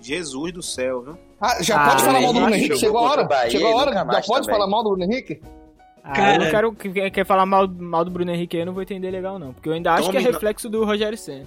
[0.00, 1.18] Jesus do céu, viu?
[1.40, 2.76] Ah, já Ah, pode falar mal do Henrique Bruno Henrique?
[2.78, 3.22] Chegou a hora?
[3.22, 3.92] o Bahia Chegou a hora?
[3.92, 4.44] Já pode também.
[4.50, 5.40] falar mal do Bruno Henrique?
[6.02, 8.62] Ah, Cara- eu não quero que quer- quer falar mal, mal do Bruno Henrique aí,
[8.62, 9.52] eu não vou entender legal, não.
[9.52, 11.46] Porque eu ainda acho que é reflexo do Rogério Senna.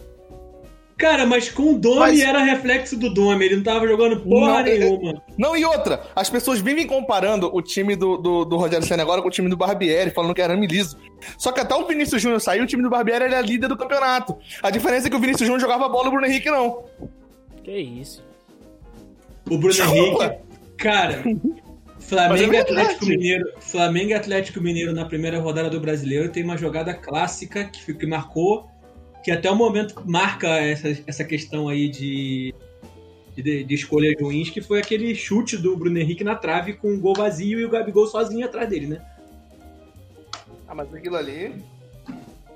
[1.01, 3.43] Cara, mas com o Domi Mas- era reflexo do Domi.
[3.45, 5.23] Ele não tava jogando porra Não, é- nenhuma.
[5.37, 9.19] Não, e outra, as pessoas vivem comparando o time do, do, do Rogério Senna agora
[9.21, 10.97] com o time do Barbieri, falando que era arame liso.
[11.39, 14.37] Só que até o Vinícius Júnior saiu, o time do Barbieri era líder do campeonato.
[14.61, 16.83] A diferença é que o Vinícius Júnior jogava bola e o Bruno Henrique não.
[17.63, 18.23] Que isso.
[19.49, 20.25] O Bruno Desculpa.
[20.25, 20.41] Henrique,
[20.77, 21.23] cara,
[21.99, 22.79] Flamengo é e verdade.
[22.79, 27.93] Atlético Mineiro, Flamengo Atlético Mineiro na primeira rodada do Brasileiro tem uma jogada clássica que,
[27.93, 28.70] que marcou,
[29.23, 32.53] que até o momento marca essa, essa questão aí de,
[33.35, 36.89] de, de escolha de ruins, que foi aquele chute do Bruno Henrique na trave com
[36.89, 39.01] um gol vazio e o Gabigol sozinho atrás dele, né?
[40.67, 41.53] Ah, mas aquilo ali.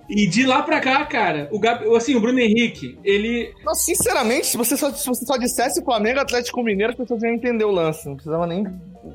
[0.08, 4.46] E de lá pra cá, cara, o Gabi, assim, o Bruno Henrique, ele Não, sinceramente,
[4.46, 7.72] se você, só, se você só dissesse Flamengo Atlético Mineiro, as pessoas iam entender o
[7.72, 8.08] lance.
[8.08, 8.68] Não precisava nem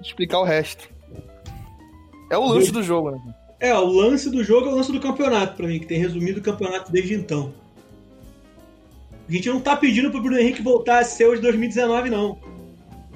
[0.02, 0.90] explicar o resto.
[2.28, 3.20] É o lance do jogo, né?
[3.60, 6.40] É, o lance do jogo é o lance do campeonato, pra mim, que tem resumido
[6.40, 7.52] o campeonato desde então.
[9.28, 12.38] A gente não tá pedindo pro Bruno Henrique voltar a ser o de 2019, não.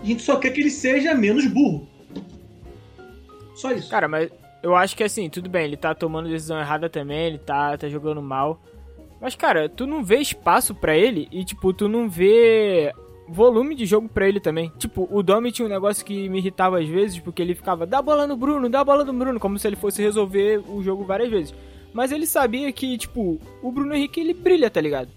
[0.00, 1.88] A gente só quer que ele seja menos burro.
[3.57, 3.90] Só isso.
[3.90, 4.30] Cara, mas
[4.62, 7.88] eu acho que assim, tudo bem, ele tá tomando decisão errada também, ele tá, tá
[7.88, 8.62] jogando mal.
[9.20, 12.92] Mas, cara, tu não vê espaço pra ele e, tipo, tu não vê
[13.29, 14.71] volume de jogo pra ele também.
[14.79, 18.01] Tipo, o Domi tinha um negócio que me irritava às vezes, porque ele ficava, dá
[18.01, 21.31] bola no Bruno, dá bola no Bruno, como se ele fosse resolver o jogo várias
[21.31, 21.55] vezes.
[21.93, 25.09] Mas ele sabia que, tipo, o Bruno Henrique, ele brilha, tá ligado?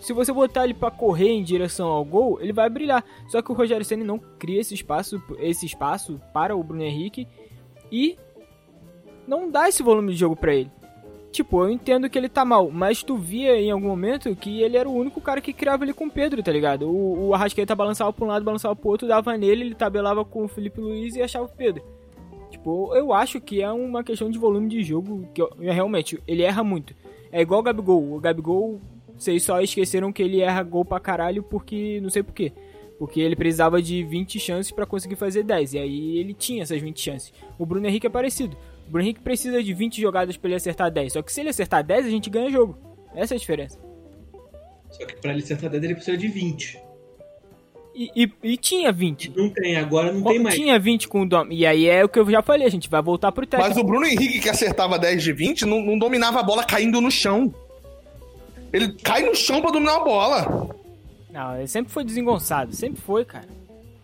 [0.00, 3.04] Se você botar ele pra correr em direção ao gol, ele vai brilhar.
[3.28, 7.26] Só que o Rogério Ceni não cria esse espaço, esse espaço para o Bruno Henrique
[7.90, 8.16] e
[9.26, 10.70] não dá esse volume de jogo pra ele.
[11.36, 14.74] Tipo, eu entendo que ele tá mal, mas tu via em algum momento que ele
[14.74, 16.88] era o único cara que criava ali com o Pedro, tá ligado?
[16.88, 20.44] O, o Arrascaeta balançava pra um lado, balançava pro outro, dava nele, ele tabelava com
[20.44, 21.82] o Felipe Luiz e achava o Pedro.
[22.50, 26.42] Tipo, eu acho que é uma questão de volume de jogo que eu- realmente ele
[26.42, 26.94] erra muito.
[27.30, 28.14] É igual o Gabigol.
[28.14, 28.80] O Gabigol,
[29.14, 32.50] vocês só esqueceram que ele erra gol pra caralho porque não sei porquê.
[32.98, 35.74] Porque ele precisava de 20 chances pra conseguir fazer 10.
[35.74, 37.30] E aí ele tinha essas 20 chances.
[37.58, 38.56] O Bruno Henrique é parecido.
[38.86, 41.12] O Bruno Henrique precisa de 20 jogadas pra ele acertar 10.
[41.12, 42.78] Só que se ele acertar 10, a gente ganha jogo.
[43.14, 43.78] Essa é a diferença.
[44.90, 46.78] Só que pra ele acertar 10, ele precisa de 20.
[47.94, 49.32] E, e- e tinha 20.
[49.34, 50.54] Não tem, agora não tem mais.
[50.54, 51.46] Tinha 20 com o Dom.
[51.50, 53.68] E aí é o que eu já falei, a gente vai voltar pro técnico.
[53.74, 57.00] Mas o Bruno Henrique, que acertava 10 de 20, não, não dominava a bola caindo
[57.00, 57.52] no chão.
[58.72, 60.68] Ele cai no chão pra dominar a bola.
[61.30, 63.48] Não, ele sempre foi desengonçado, sempre foi, cara.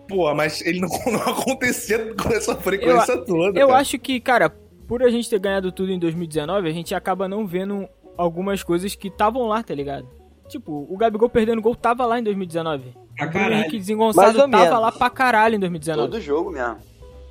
[0.08, 3.58] Pô, mas ele não, não acontecia com essa frequência eu, toda.
[3.60, 3.80] Eu cara.
[3.80, 4.54] acho que, cara,
[4.92, 8.94] por a gente ter ganhado tudo em 2019, a gente acaba não vendo algumas coisas
[8.94, 10.06] que estavam lá, tá ligado?
[10.48, 12.92] Tipo, o Gabigol perdendo gol tava lá em 2019.
[13.16, 13.54] Pra O caralho.
[13.54, 14.80] Henrique desengonçado tava menos.
[14.82, 16.10] lá pra caralho em 2019.
[16.10, 16.76] Todo jogo mesmo.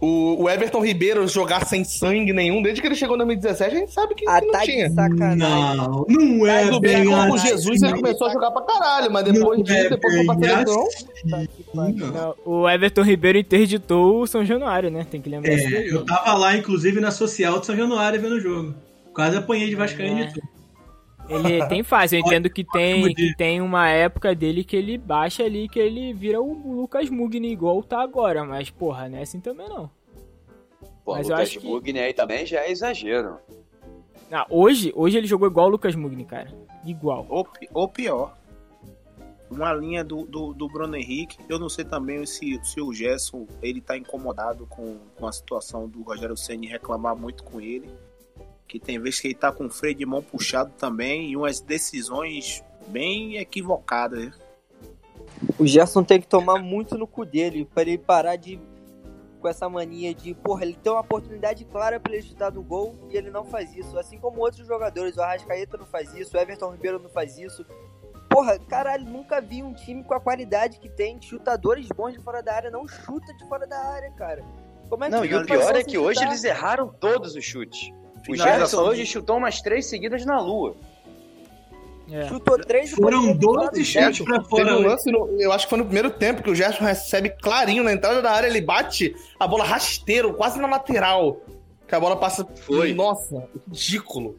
[0.01, 3.79] O, o Everton Ribeiro jogar sem sangue nenhum, desde que ele chegou em 2017, a
[3.79, 4.89] gente sabe que, Ah, que não tá tinha.
[4.89, 5.37] de sacanagem.
[5.77, 7.37] Não, não é Tudo bem, bem com.
[7.37, 10.35] Jesus ele começou a jogar pra caralho, mas depois Não disso, é depois foi pra
[10.39, 10.87] seleção.
[11.73, 12.35] Não.
[12.45, 15.05] O Everton Ribeiro interditou o São Januário, né?
[15.09, 18.35] Tem que lembrar isso É, eu tava lá, inclusive, na social de São Januário vendo
[18.35, 18.73] o jogo.
[19.13, 20.31] Quase apanhei de Vascaíno É.
[21.31, 25.43] Ele tem fase, eu entendo que tem, que tem uma época dele que ele baixa
[25.43, 29.39] ali, que ele vira o Lucas Mugni igual tá agora, mas porra, não é assim
[29.39, 29.89] também não.
[31.03, 33.37] Pô, Mas eu Lucas acho que- Mugni aí também já é exagero.
[34.31, 36.49] Ah, hoje, hoje ele jogou igual o Lucas Mugni, cara.
[36.85, 37.25] Igual.
[37.29, 38.37] Ou, ou pior,
[39.49, 41.37] uma linha do, do, do Bruno Henrique.
[41.49, 45.87] Eu não sei também se, se o Gerson ele tá incomodado com, com a situação
[45.89, 47.89] do Rogério Ceni reclamar muito com ele.
[48.71, 51.59] Que tem vezes que ele tá com o freio de mão puxado também e umas
[51.59, 54.33] decisões bem equivocadas.
[55.59, 58.57] O Gerson tem que tomar muito no cu dele pra ele parar de
[59.41, 62.95] com essa mania de, porra, ele tem uma oportunidade clara pra ele chutar do gol
[63.09, 63.99] e ele não faz isso.
[63.99, 67.65] Assim como outros jogadores, o Arrascaeta não faz isso, o Everton Ribeiro não faz isso.
[68.29, 72.19] Porra, caralho, nunca vi um time com a qualidade que tem de chutadores bons de
[72.19, 74.45] fora da área, não chuta de fora da área, cara.
[74.87, 76.29] Como é que Não, e o pior é que hoje chutar?
[76.29, 77.91] eles erraram todos os chutes.
[78.29, 80.75] O Gerson hoje chutou umas três seguidas na lua.
[82.11, 82.27] É.
[82.27, 84.75] chutou três Foram gols 12 chutes pra fora.
[84.77, 87.83] um lance, no- eu acho que foi no primeiro tempo, que o Gerson recebe clarinho
[87.85, 91.37] na entrada da área, ele bate a bola rasteiro, quase na lateral.
[91.87, 92.45] Que a bola passa.
[92.65, 92.93] Foi.
[92.93, 94.37] Nossa, ridículo.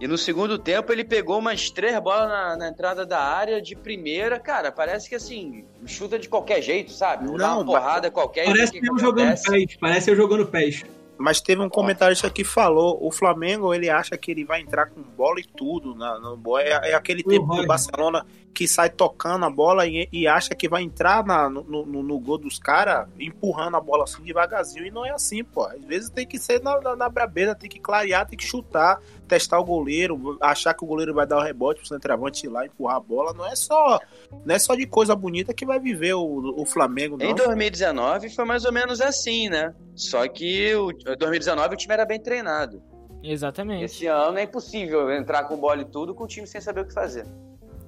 [0.00, 3.76] E no segundo tempo ele pegou umas três bolas na, na entrada da área de
[3.76, 4.40] primeira.
[4.40, 7.28] Cara, parece que assim, chuta de qualquer jeito, sabe?
[7.28, 9.48] Ou dá Não, uma porrada qualquer Parece vê eu que jogando acontece.
[9.50, 9.76] pés.
[9.80, 10.84] Parece eu jogando pés.
[11.18, 15.00] Mas teve um comentarista que falou, o Flamengo ele acha que ele vai entrar com
[15.02, 16.58] bola e tudo na, no.
[16.58, 20.68] É, é aquele tempo do Barcelona que sai tocando a bola e, e acha que
[20.68, 24.84] vai entrar na- no, no- no gol dos caras, empurrando a bola assim devagarzinho.
[24.86, 25.64] E não é assim, pô.
[25.64, 29.00] Às vezes tem que ser na, na, na brabeira, tem que clarear, tem que chutar,
[29.32, 32.66] testar o goleiro, achar que o goleiro vai dar o rebote pro centroavante ir lá
[32.66, 33.32] empurrar a bola.
[33.32, 33.98] Não é só,
[34.44, 37.24] não é só de coisa bonita que vai viver o, o Flamengo, não.
[37.24, 39.74] Em 2019 foi mais ou menos assim, né?
[39.94, 42.82] Só que o 2019 o time era bem treinado.
[43.22, 43.84] Exatamente.
[43.84, 46.86] Esse ano é impossível entrar com bola e tudo com o time sem saber o
[46.86, 47.24] que fazer.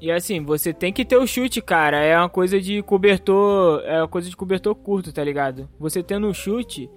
[0.00, 1.98] E assim, você tem que ter o chute, cara.
[1.98, 3.83] É uma coisa de cobertor.
[3.85, 5.68] É uma coisa de cobertor curto, tá ligado?
[5.78, 6.90] Você tendo o chute,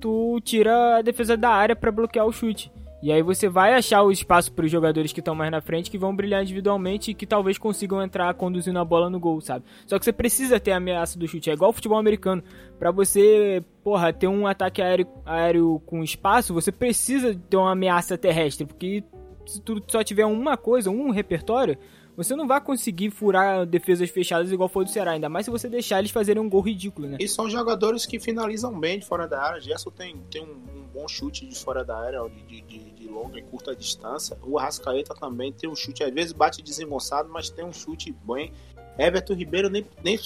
[0.00, 2.72] tu tira a defesa da área pra bloquear o chute.
[3.04, 5.98] E aí você vai achar o espaço pros jogadores que estão mais na frente, que
[5.98, 9.66] vão brilhar individualmente e que talvez consigam entrar conduzindo a bola no gol, sabe?
[9.86, 11.50] Só que você precisa ter a ameaça do chute.
[11.50, 12.42] É igual futebol americano.
[12.78, 18.16] Pra você, porra, ter um ataque aéreo, aéreo com espaço, você precisa ter uma ameaça
[18.16, 18.64] terrestre.
[18.64, 19.04] Porque
[19.44, 21.76] se tu só tiver uma coisa, um repertório,
[22.16, 25.68] você não vai conseguir furar defesas fechadas igual foi do Ceará, ainda mais se você
[25.68, 27.16] deixar eles fazerem um gol ridículo, né?
[27.20, 29.60] E são jogadores que finalizam bem de fora da área.
[29.60, 33.38] Gerson tem, tem um, um bom chute de fora da área, de, de, de longa
[33.38, 34.38] e curta distância.
[34.42, 38.52] O Arrascaeta também tem um chute, às vezes bate desengonçado, mas tem um chute bem.
[38.98, 39.86] Everton Ribeiro nem.
[40.02, 40.18] nem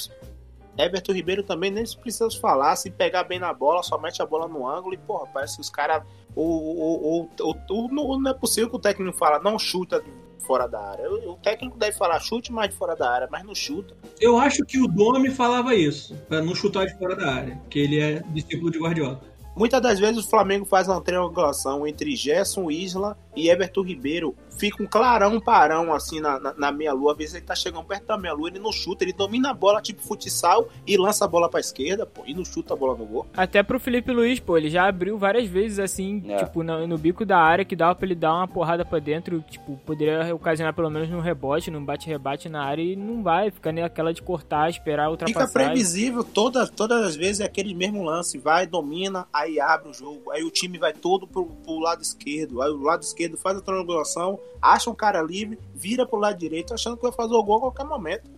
[0.77, 2.77] Everton Ribeiro também nem precisa falar.
[2.77, 5.62] Se pegar bem na bola, só mete a bola no ângulo e, porra, parece que
[5.62, 6.03] os caras.
[6.38, 7.31] Ou, ou,
[7.68, 10.05] ou, não, é possível que o técnico fala, não chuta
[10.46, 11.11] fora da área.
[11.11, 13.96] O, técnico deve falar, chute mais de fora da área, mas não chuta.
[14.20, 17.81] Eu acho que o Domi falava isso, pra não chutar de fora da área, que
[17.81, 19.20] ele é discípulo de Guardiola.
[19.57, 24.37] Muitas das vezes o Flamengo faz uma triangulação entre Gerson, Isla e Everton Ribeiro.
[24.58, 27.12] Fica um clarão, um parão assim na, na, na meia-lua.
[27.12, 29.80] Às vezes ele tá chegando perto da meia-lua, ele não chuta, ele domina a bola
[29.80, 33.06] tipo futsal e lança a bola pra esquerda, pô, e não chuta a bola no
[33.06, 33.26] gol.
[33.36, 36.44] Até pro Felipe Luiz, pô, ele já abriu várias vezes assim, É.
[36.44, 39.42] tipo, no, no bico da área, que dava pra ele dar uma porrada pra dentro,
[39.48, 43.72] tipo, poderia ocasionar pelo menos num rebote, num bate-rebate na área e não vai, fica
[43.72, 48.38] naquela de cortar, esperar a Fica previsível, toda, todas as vezes é aquele mesmo lance.
[48.38, 50.30] Vai, domina, aí abre o jogo.
[50.30, 52.62] Aí o time vai todo pro, pro lado esquerdo.
[52.62, 56.74] Aí o lado esquerdo faz a triangulação, acha um cara livre, vira pro lado direito,
[56.74, 58.30] achando que vai fazer o gol a qualquer momento.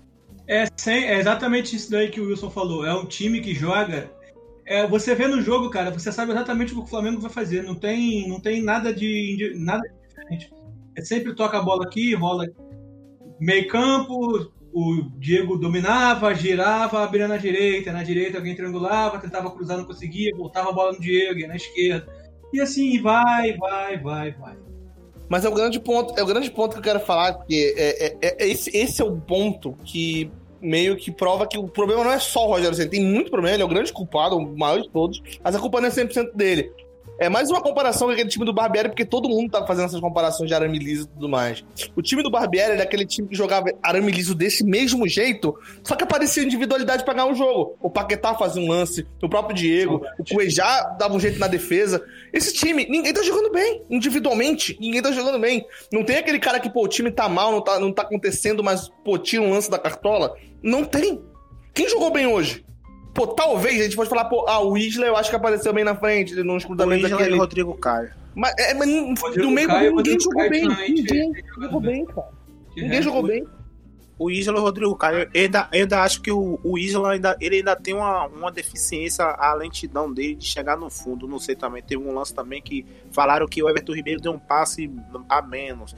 [0.47, 2.85] É, sem- é exatamente isso daí que o Wilson falou.
[2.85, 4.11] É um time que joga.
[4.67, 7.63] é, você vê no jogo, cara, você sabe exatamente o que o Flamengo vai fazer.
[7.63, 10.53] Não tem, não tem nada de nada de diferente.
[10.97, 12.47] É sempre toca a bola aqui, rola
[13.41, 14.51] meio campo.
[14.73, 17.93] O Diego dominava, girava, abria na direita.
[17.93, 21.57] Na direita alguém triangulava, tentava cruzar, não conseguia, voltava a bola no Diego, ia na
[21.57, 22.07] esquerda.
[22.53, 24.57] E assim vai, vai, vai, vai.
[25.31, 28.07] Mas é o grande ponto, é o grande ponto que eu quero falar, porque é,
[28.07, 30.29] é- é- esse, esse é o ponto que
[30.61, 32.91] meio que prova que o problema não é só o Rogério Senna.
[32.91, 35.81] Tem muito problema, ele é o grande culpado, o maior de todos, mas a culpa
[35.81, 36.71] não é 100% dele.
[37.21, 40.01] É mais uma comparação com aquele time do Barbieri, porque todo mundo tá fazendo essas
[40.01, 41.63] comparações de arame liso e tudo mais.
[41.95, 45.55] O time do Barbieri era aquele time que jogava arame liso desse mesmo jeito,
[45.85, 47.77] só que aparecia individualidade pra ganhar o jogo.
[47.79, 52.03] O Paquetá fazia um lance, o próprio Diego, o Cuejá dava um jeito na defesa.
[52.33, 55.67] Esse time, ninguém tá jogando bem, individualmente, ninguém tá jogando bem.
[55.93, 58.65] Não tem aquele cara que, pô, o time tá mal, não tá, não tá acontecendo,
[58.65, 60.35] mas, pô, tira um lance da cartola.
[60.63, 61.21] Não tem.
[61.75, 62.65] Quem jogou bem hoje?
[63.15, 65.85] Pô, talvez a gente pode falar, pô, ah, o Isla eu acho que apareceu bem
[65.85, 67.35] na frente, nos O cruzamentos Isla daquele.
[67.35, 68.11] e o Rodrigo Caio.
[68.35, 68.89] Mas, é, mas
[69.21, 70.69] Rodrigo no meio Caio, ninguém Rodrigo jogou Caio bem.
[70.69, 71.93] Ninguém jogou bem.
[71.93, 72.29] bem, cara.
[72.75, 73.45] De Ninguém jogou bem.
[74.19, 77.13] O Isla e o Rodrigo Caio, eu ainda, eu ainda acho que o, o Isla
[77.13, 81.27] ainda, ele ainda tem uma, uma deficiência, a lentidão dele de chegar no fundo.
[81.27, 84.39] Não sei também, teve um lance também que falaram que o Everton Ribeiro deu um
[84.39, 84.91] passe
[85.29, 85.97] a menos.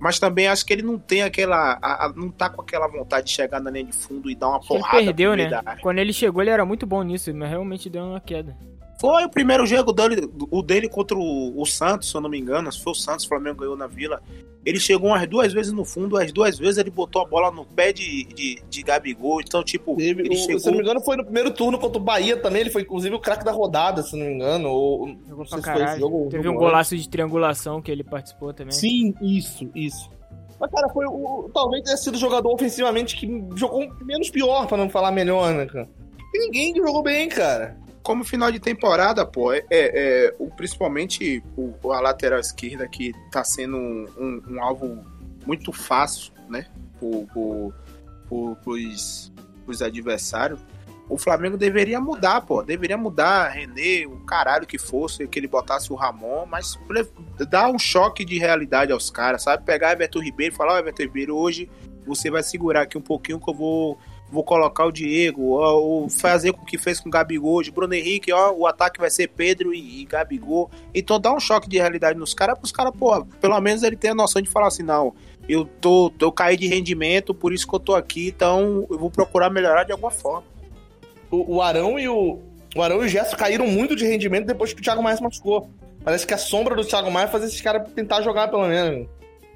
[0.00, 1.78] Mas também acho que ele não tem aquela.
[1.82, 4.48] a- a- não tá com aquela vontade de chegar na linha de fundo e dar
[4.48, 5.04] uma Acho que ele porrada.
[5.04, 5.62] perdeu, né?
[5.82, 8.56] Quando ele chegou, ele era muito bom nisso, mas realmente deu uma queda.
[8.98, 12.38] Foi o primeiro jogo dele, o dele contra o, o Santos, se eu não me
[12.38, 12.70] engano.
[12.72, 14.22] Se foi o Santos, o Flamengo ganhou na Vila.
[14.64, 17.64] Ele chegou umas duas vezes no fundo, as duas vezes ele botou a bola no
[17.64, 19.40] pé de, de, de Gabigol.
[19.40, 20.60] Então, tipo, Teve, ele o- chegou.
[20.60, 22.60] Se não me engano, foi no primeiro turno contra o Bahia também.
[22.60, 24.68] Ele foi, inclusive, o craque da rodada, se não me engano.
[24.68, 26.70] Ou, não sei se foi esse jogo Teve jogo um antes.
[26.70, 28.72] golaço de triangulação que ele participou também.
[28.72, 30.10] Sim, isso, isso.
[30.60, 31.50] Mas, cara, foi o.
[31.54, 35.64] Talvez tenha sido o jogador ofensivamente que jogou menos pior, pra não falar melhor, né,
[35.64, 35.88] cara?
[36.34, 37.78] E ninguém jogou bem, cara.
[38.02, 43.44] Como final de temporada, pô, é, é- o, principalmente o, a lateral esquerda que tá
[43.44, 45.04] sendo um, um- um alvo
[45.46, 46.66] muito fácil, né?
[46.98, 47.74] Por, por,
[48.28, 49.32] por, pros,
[49.64, 50.60] pros adversários.
[51.08, 52.62] O Flamengo deveria mudar, pô.
[52.62, 56.78] Deveria mudar René, o caralho que fosse, que ele botasse o Ramon, mas
[57.48, 59.64] dar um choque de realidade aos caras, sabe?
[59.64, 61.68] Pegar Everton Ribeiro e falar, ó, Everton Ribeiro, hoje
[62.06, 63.98] você vai segurar aqui um pouquinho que eu vou
[64.30, 67.70] vou colocar o Diego, ó, ou fazer com o que fez com o Gabigol, hoje,
[67.70, 70.70] Bruno Henrique, ó, o ataque vai ser Pedro e, e Gabigol.
[70.94, 74.10] Então dá um choque de realidade nos caras, pros caras, pô, pelo menos ele tem
[74.10, 75.14] a noção de falar assim, não,
[75.48, 79.10] eu tô, eu caí de rendimento, por isso que eu tô aqui, então eu vou
[79.10, 80.44] procurar melhorar de alguma forma.
[81.30, 82.38] O, o Arão e o.
[82.76, 85.22] O Arão e o Gerson caíram muito de rendimento depois que o Thiago Maia se
[85.22, 85.68] machucou.
[86.04, 89.08] Parece que a sombra do Thiago Maia faz esses caras tentar jogar pelo menos.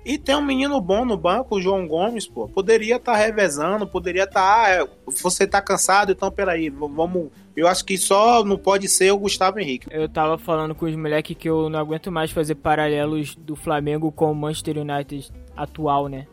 [0.04, 2.46] E tem um menino bom no banco, o João Gomes, pô.
[2.46, 4.64] Poderia estar revezando, poderia estar.
[4.64, 7.30] ah, é, você tá cansado, então peraí, vamos.
[7.56, 9.86] Eu acho que só não pode ser o Gustavo Henrique.
[9.90, 14.12] Eu tava falando com os moleques que eu não aguento mais fazer paralelos do Flamengo
[14.12, 16.26] com o Manchester United atual, né?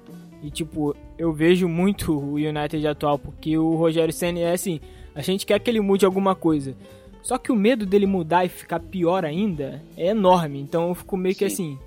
[0.44, 4.82] E tipo, eu vejo muito o United atual, porque o Rogério Senna é assim,
[5.14, 6.76] a gente quer que ele mude alguma coisa.
[7.22, 10.60] Só que o medo dele mudar e ficar pior ainda é enorme.
[10.60, 11.78] Então eu fico meio que assim.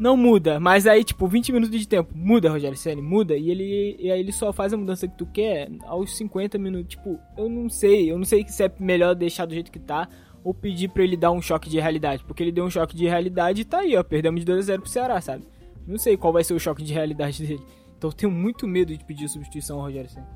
[0.00, 3.96] Não muda, mas aí, tipo, 20 minutos de tempo, muda, Rogério Senna, muda, e ele
[3.98, 6.96] e aí ele só faz a mudança que tu quer aos 50 minutos.
[6.96, 10.08] Tipo, eu não sei, eu não sei se é melhor deixar do jeito que tá
[10.42, 13.06] ou pedir pra ele dar um choque de realidade, porque ele deu um choque de
[13.06, 15.44] realidade e tá aí, ó, perdemos de 2 a 0 pro Ceará, sabe?
[15.86, 17.62] Não sei qual vai ser o choque de realidade dele.
[17.98, 20.26] Então eu tenho muito medo de pedir substituição ao Rogério Senna.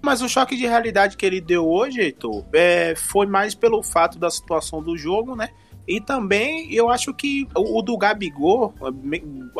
[0.00, 4.16] Mas o choque de realidade que ele deu hoje, Heitor, é, foi mais pelo fato
[4.16, 5.48] da situação do jogo, né?
[5.86, 8.74] E também eu acho que o, o do Gabigol,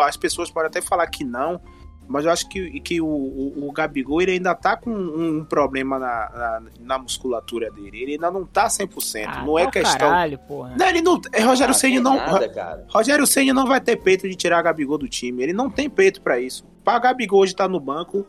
[0.00, 1.60] as pessoas podem até falar que não,
[2.08, 5.44] mas eu acho que, que o, o, o Gabigol ele ainda tá com um, um
[5.44, 8.02] problema na, na, na musculatura dele.
[8.02, 9.24] Ele ainda não tá 100%.
[9.26, 10.10] Ah, não é tá questão.
[10.10, 10.74] Caralho, porra.
[10.78, 11.20] Não, ele não.
[11.32, 12.16] É, Rogério Ah, Ceni tem não.
[12.16, 12.86] Nada, cara.
[12.88, 15.42] Rogério Ceni não vai ter peito de tirar Gabigol do time.
[15.42, 16.64] Ele não tem peito pra isso.
[16.84, 18.26] Pra Gabigol hoje tá no banco,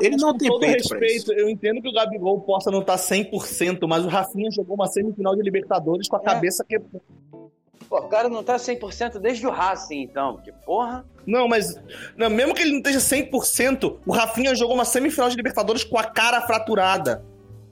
[0.00, 2.96] ele Mas não com tem todo respeito, eu entendo que o Gabigol possa não estar
[2.96, 6.24] 100%, mas o Rafinha jogou uma semifinal de Libertadores com a É.
[6.24, 6.78] cabeça que.
[7.88, 10.34] Pô, o cara não tá 100% desde o Racing, então.
[10.34, 11.04] Porque, porra.
[11.26, 11.74] Não, mas.
[12.16, 15.98] Não, mesmo que ele não esteja 100%, o Rafinha jogou uma semifinal de Libertadores com
[15.98, 17.24] a cara fraturada.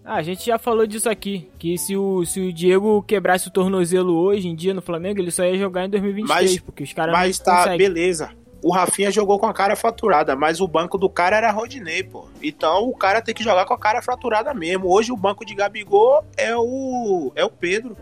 [0.05, 3.51] Ah, a gente já falou disso aqui, que se o, se o Diego quebrasse o
[3.51, 6.93] tornozelo hoje em dia no Flamengo, ele só ia jogar em 2023, Mas- porque os
[6.95, 7.79] caras Mas não tá, conseguem.
[7.79, 8.31] beleza.
[8.63, 12.29] O Rafinha jogou com a cara fraturada, mas o banco do cara era Rodinei, pô.
[12.43, 14.93] Então o cara tem que jogar com a cara fraturada mesmo.
[14.93, 17.97] Hoje o banco de Gabigol é o é o Pedro.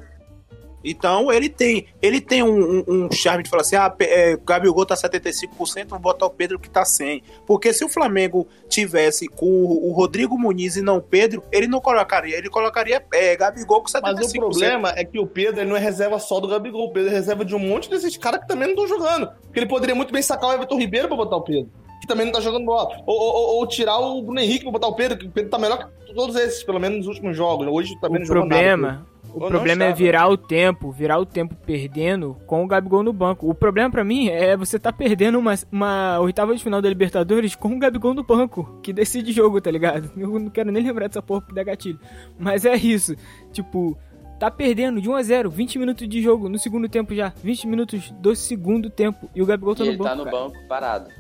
[0.87, 4.87] Então ele tem ele tem um, um- um charme de falar assim: ah, é, Gabigol
[4.87, 7.23] tá 75%, vou botar o Pedro que tá 100%.
[7.47, 11.67] Porque se o Flamengo tivesse com o, o Rodrigo Muniz e não o Pedro, ele
[11.67, 14.01] não colocaria, ele colocaria é, Gabigol com 75%.
[14.03, 16.87] Mas o problema é que o Pedro ele não é reserva só do Gabigol.
[16.87, 19.29] O Pedro é reserva de um monte desses caras que também não estão jogando.
[19.43, 21.71] Porque ele poderia muito bem sacar o Everton Ribeiro pra botar o Pedro.
[22.01, 22.91] Que também não tá jogando bola.
[23.07, 25.51] Ou, ou- ou- ou tirar o Bruno Henrique pra botar o Pedro, que o Pedro
[25.51, 27.67] tá melhor que todos esses, pelo menos nos últimos jogos.
[27.67, 28.55] Hoje também O não jogou nada.
[28.61, 29.07] problema,
[29.37, 33.49] O problema é virar o tempo, virar o tempo perdendo com o Gabigol no banco.
[33.51, 37.55] O problema pra mim é você tá perdendo uma, uma oitava de final da Libertadores
[37.55, 40.11] com o Gabigol no banco, que decide jogo, tá ligado?
[40.17, 42.01] Eu não quero nem lembrar dessa porra que dá gatilho.
[42.39, 43.15] Mas é isso.
[43.53, 43.97] Tipo,
[44.41, 47.33] tá perdendo de 1 a 0 20 minutos de jogo no segundo tempo já.
[47.43, 49.29] 20 minutos do segundo tempo.
[49.35, 50.11] E o Gabigol tá E no ele banco.
[50.11, 50.37] tá no cara.
[50.37, 51.11] banco parado.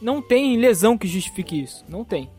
[0.00, 1.84] Não tem lesão que justifique isso.
[1.88, 2.30] Não tem.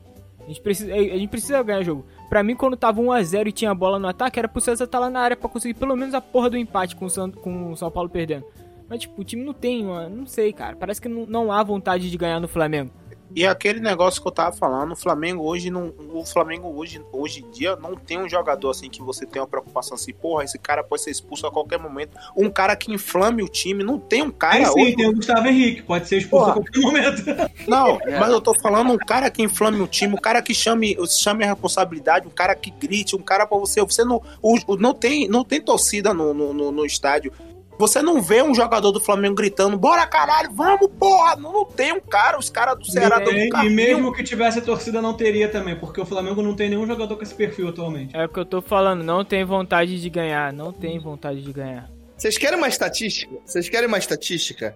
[0.50, 2.08] A gente precisa, a gente precisa ganhar jogo.
[2.28, 5.08] Pra mim, quando tava 1x0 e tinha bola no ataque, era pro César estar lá
[5.08, 7.78] na área pra conseguir pelo menos a porra do empate com o, San, com o
[7.78, 8.44] São Paulo perdendo.
[8.90, 10.10] Mas, tipo, o time não tem uma.
[10.10, 10.76] Não sei, cara.
[10.76, 12.90] Parece que não, não há vontade de ganhar no Flamengo.
[13.36, 15.94] E aquele negócio que eu tava falando, o Flamengo hoje não.
[16.14, 19.48] O Flamengo hoje, hoje em dia não tem um jogador assim que você tem uma
[19.48, 22.18] preocupação assim, porra, esse cara pode ser expulso a qualquer momento.
[22.36, 24.96] Um cara que inflame o time, não tem um cara Aí sim, hoje.
[24.96, 26.60] tem o Gustavo Henrique, pode ser expulso Porra.
[26.60, 27.24] a qualquer momento.
[27.70, 28.20] Não, É.
[28.20, 31.44] mas eu tô falando um cara que inflame o time, um cara que chame, chame
[31.44, 33.80] a responsabilidade, um cara que grite, um cara pra você.
[33.82, 37.32] Você não, o- não, tem, não tem torcida no, no, no- no estádio.
[37.80, 41.38] Você não vê um jogador do Flamengo gritando, bora caralho, vamos, porra!
[41.38, 44.60] Não, não tem um cara, os caras do Ceará dão E, e mesmo que tivesse
[44.60, 47.70] a torcida, não teria também, porque o Flamengo não tem nenhum jogador com esse perfil
[47.70, 48.14] atualmente.
[48.14, 49.02] É o que eu tô falando.
[49.02, 50.52] Não tem vontade de ganhar.
[50.52, 51.90] Não tem vontade de ganhar.
[52.18, 53.34] Vocês querem uma estatística?
[53.46, 54.76] Vocês querem uma estatística?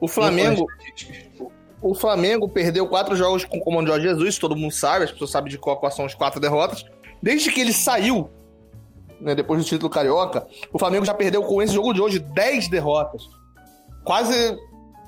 [0.00, 0.68] O Flamengo,
[1.82, 5.10] o Flamengo perdeu quatro jogos com o comando de Jorge Jesus, todo mundo sabe, as
[5.10, 6.84] pessoas sabem de qual quais são as quatro derrotas.
[7.20, 8.30] Desde que ele saiu,
[9.24, 12.68] né, depois do título carioca, o Flamengo já perdeu com esse jogo de hoje 10
[12.68, 13.28] derrotas.
[14.04, 14.56] Quase,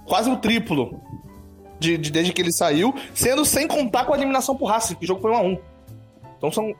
[0.06, 1.00] quase o triplo
[1.78, 5.04] de, de- desde que ele saiu, sendo sem contar com a eliminação por raça, que
[5.04, 5.58] o jogo foi 1 a 1
[6.38, 6.74] Então são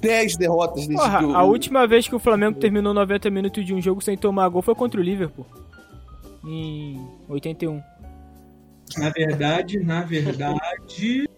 [0.00, 3.64] 10 derrotas desde Porra, que o, a última vez que o Flamengo terminou 90 minutos
[3.64, 5.44] de um jogo sem tomar gol foi contra o Liverpool.
[6.46, 7.82] Em 81.
[8.98, 11.28] Na verdade, na verdade.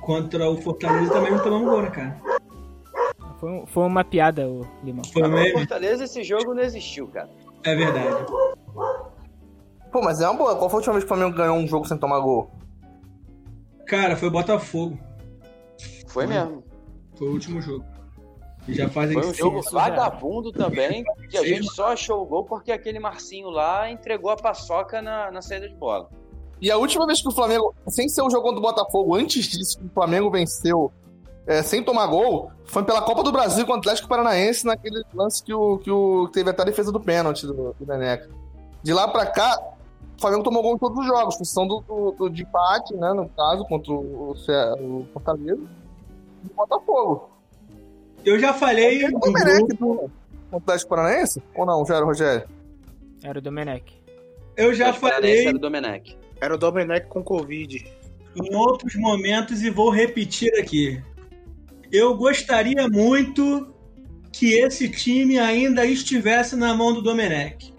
[0.00, 2.16] Contra o Fortaleza também não tomamos gol, né, cara?
[3.38, 5.04] Foi, foi uma piada, o Limão.
[5.04, 5.58] Foi Mas mesmo?
[5.58, 7.30] Fortaleza, esse jogo não existiu, cara.
[7.64, 8.26] É verdade.
[9.92, 10.56] Pô, mas é uma boa.
[10.56, 12.50] Qual foi a última vez que o Flamengo ganhou um jogo sem tomar gol?
[13.86, 14.98] Cara, foi Botafogo.
[16.08, 16.62] Foi mesmo.
[17.16, 17.84] Foi o último jogo.
[18.66, 19.78] E já fazem Foi um jogo isso já.
[19.78, 24.36] vagabundo também, que a gente só achou o gol porque aquele Marcinho lá entregou a
[24.36, 26.10] paçoca na, na saída de bola.
[26.60, 29.46] E a última vez que o Flamengo, sem ser o jogo contra o Botafogo, antes
[29.46, 30.92] disso, o Flamengo venceu
[31.48, 35.42] é, sem tomar gol, foi pela Copa do Brasil com o Atlético Paranaense, naquele lance
[35.42, 38.28] que, o, que o, teve até a defesa do pênalti do, do Neneca.
[38.82, 39.58] De lá pra cá,
[40.16, 43.12] o Flamengo tomou gol em todos os jogos, função do, do, do de empate, né,
[43.14, 45.62] no caso, contra o, Ce- o Fortaleza
[46.44, 47.30] e o Botafogo.
[48.24, 50.10] Eu já falei o Domenech, grupo, contra
[50.52, 51.42] o Atlético Paranaense?
[51.56, 52.48] Ou não, já era o Rogério?
[53.24, 53.96] Era o Domenech.
[54.56, 56.18] eu já falei Era o Domenech.
[56.40, 57.84] Era o Domenech com Covid.
[58.36, 61.02] em outros momentos e vou repetir aqui.
[61.90, 63.74] Eu gostaria muito
[64.32, 67.72] que esse time ainda estivesse na mão do Domenech.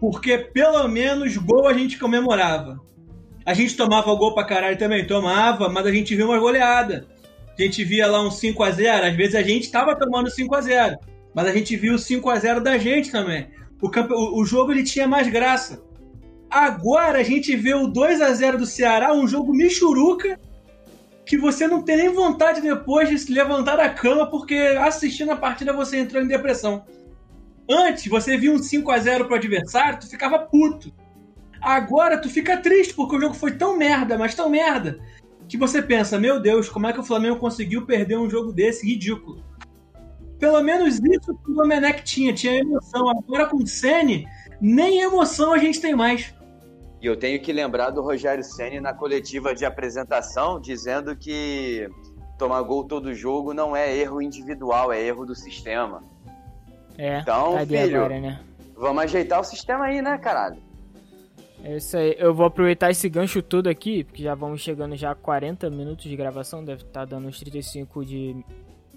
[0.00, 2.80] Porque pelo menos gol a gente comemorava.
[3.44, 7.06] A gente tomava gol pra caralho também, tomava, mas a gente viu uma goleada.
[7.56, 10.54] A gente via lá um 5 a 0 às vezes a gente tava tomando 5
[10.54, 10.98] a 0
[11.34, 13.48] mas a gente viu o 5 a 0 da gente também.
[13.82, 14.14] O, campe...
[14.14, 15.82] o, jogo ele tinha mais graça.
[16.48, 20.38] Agora a gente vê o 2 a 0 do Ceará, um jogo michuruca,
[21.26, 25.36] que você não tem nem vontade depois de se levantar da cama, porque assistindo a
[25.36, 26.84] partida você entrou em depressão.
[27.68, 30.92] Antes, você via um 5 a 0 pro adversário, tu ficava puto.
[31.60, 35.00] Agora tu fica triste, porque o jogo foi tão merda, mas tão merda,
[35.48, 38.86] que você pensa, meu Deus, como é que o Flamengo conseguiu perder um jogo desse
[38.86, 39.42] ridículo?
[40.38, 43.08] Pelo menos isso que o Domenech tinha, tinha emoção.
[43.08, 44.26] Agora com o Sene,
[44.60, 46.34] nem emoção a gente tem mais.
[47.04, 51.86] E eu tenho que lembrar do Rogério Ceni na coletiva de apresentação, dizendo que
[52.38, 56.02] tomar gol todo jogo não é erro individual, é erro do sistema.
[56.96, 57.98] É, Então, cadê filho?
[57.98, 58.40] agora, né?
[58.74, 60.56] Vamos ajeitar o sistema aí, né, caralho?
[61.62, 62.16] É isso aí.
[62.18, 66.06] Eu vou aproveitar esse gancho todo aqui, porque já vamos chegando já a 40 minutos
[66.06, 68.34] de gravação, deve estar dando uns 35 de,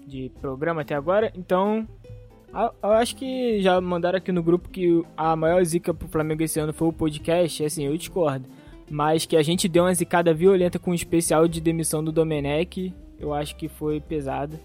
[0.06, 1.30] de programa até agora.
[1.36, 1.86] Então,
[2.82, 6.58] eu acho que já mandaram aqui no grupo que a maior zica pro Flamengo esse
[6.58, 8.48] ano foi o podcast, assim, eu discordo.
[8.90, 12.94] Mas que a gente deu uma zicada violenta com o especial de demissão do Domenech,
[13.20, 14.58] eu acho que foi pesado.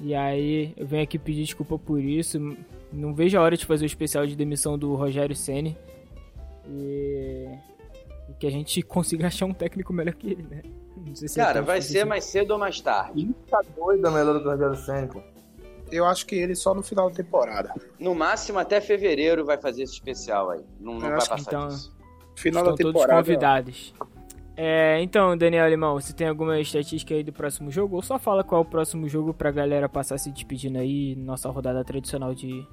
[0.00, 2.56] E aí, eu venho aqui pedir desculpa por isso.
[2.92, 5.76] Não vejo a hora de fazer o especial de demissão do Rogério Ceni
[6.68, 7.48] e...
[8.28, 10.62] e que a gente consiga achar um técnico melhor que ele, né?
[10.96, 13.30] Não sei se Cara, tão vai ser mais cedo ou mais tarde.
[13.48, 15.35] Tá doido, melhor do Rogério Senna, pô.
[15.90, 17.72] Eu acho que ele só no final da temporada.
[17.98, 20.60] No máximo até fevereiro vai fazer esse especial aí.
[20.80, 21.94] Não, não vai passar então- disso.
[22.34, 23.22] Final Estão da todos temporada.
[23.22, 23.94] convidados.
[24.58, 27.96] É, então, Daniel Limão, você tem alguma estatística aí do próximo jogo?
[27.96, 31.48] Ou só fala qual é o próximo jogo pra galera passar se despedindo aí, nossa
[31.50, 32.66] rodada tradicional de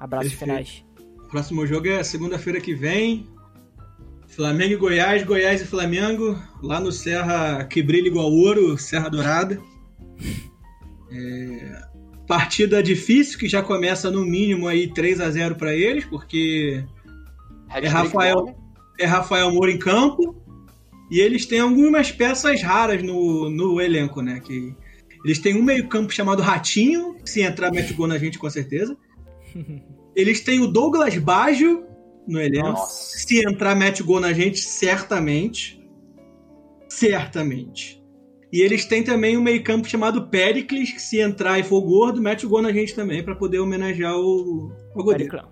[0.00, 0.50] abraços Perfeito.
[0.50, 0.84] finais.
[1.24, 3.26] O próximo jogo é segunda-feira que vem.
[4.28, 9.60] Flamengo e Goiás, Goiás e Flamengo, lá no Serra que brilha igual ouro, Serra Dourada.
[11.14, 11.82] É,
[12.32, 16.82] partida difícil que já começa no mínimo aí 3 a 0 para eles, porque
[17.68, 18.38] Hat-trick Rafael.
[18.38, 18.56] homem.
[18.98, 20.34] é Rafael Moura em campo
[21.10, 24.40] e eles têm algumas peças raras no, no elenco, né?
[24.40, 24.74] Que
[25.22, 28.96] eles têm um meio-campo chamado Ratinho, se entrar mete gol na gente com certeza.
[30.16, 31.86] Eles têm o Douglas Baggio
[32.28, 32.68] no elenco.
[32.68, 33.18] Nossa.
[33.18, 35.82] Se entrar mete gol na gente, certamente.
[36.88, 38.01] Certamente.
[38.52, 42.44] E eles têm também um meio-campo chamado Pericles, que se entrar e for gordo, mete
[42.44, 45.30] o gol na gente também, para poder homenagear o, o goleiro.
[45.30, 45.50] Periclão.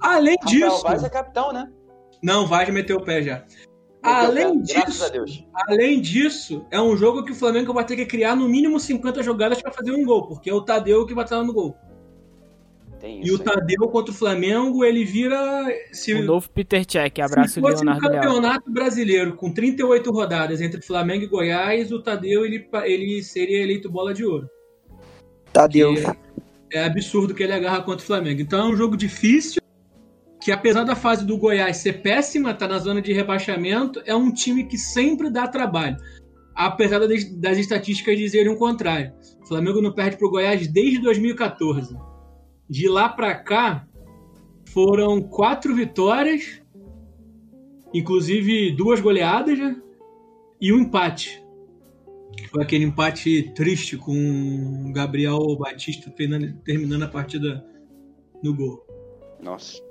[0.00, 0.82] Além Rafael disso.
[0.82, 1.66] Vaz é capitão, né?
[2.22, 3.36] Não, Vaz meteu o pé já.
[3.36, 3.58] Meteu
[4.02, 5.46] Além o pé, disso, a Deus.
[5.54, 9.22] além disso, é um jogo que o Flamengo vai ter que criar no mínimo 50
[9.22, 11.74] jogadas para fazer um gol, porque é o Tadeu que vai estar no gol.
[13.00, 13.42] Tem E o aí.
[13.42, 15.66] Tadeu contra o Flamengo, ele vira.
[15.90, 18.22] Se, O novo Peter Check, abraço se fosse um Leonardo Leal.
[18.22, 23.90] campeonato brasileiro com 38 rodadas entre Flamengo e Goiás, o Tadeu ele, ele seria eleito
[23.90, 24.48] bola de ouro.
[25.50, 25.94] Tadeu.
[25.94, 28.42] Que É absurdo que ele agarra contra o Flamengo.
[28.42, 29.62] Então é um jogo difícil,
[30.40, 34.30] que apesar da fase do Goiás ser péssima, tá na zona de rebaixamento, é um
[34.30, 35.96] time que sempre dá trabalho.
[36.54, 39.12] Apesar das, das estatísticas dizerem o contrário.
[39.42, 41.96] O Flamengo não perde pro Goiás desde 2014.
[42.70, 43.84] De lá pra cá,
[44.66, 46.62] foram quatro vitórias,
[47.92, 49.82] inclusive duas goleadas, né?
[50.60, 51.44] E um empate.
[52.48, 54.12] Foi aquele empate triste com
[54.88, 57.64] o Gabriel Batista terminando, terminando a partida
[58.42, 58.86] no gol.
[59.42, 59.82] Nossa.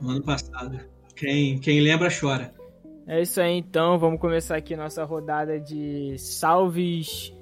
[0.00, 0.78] No ano passado.
[1.14, 2.54] Quem, quem lembra, chora.
[3.06, 7.32] É isso aí então, vamos começar aqui nossa rodada de salves,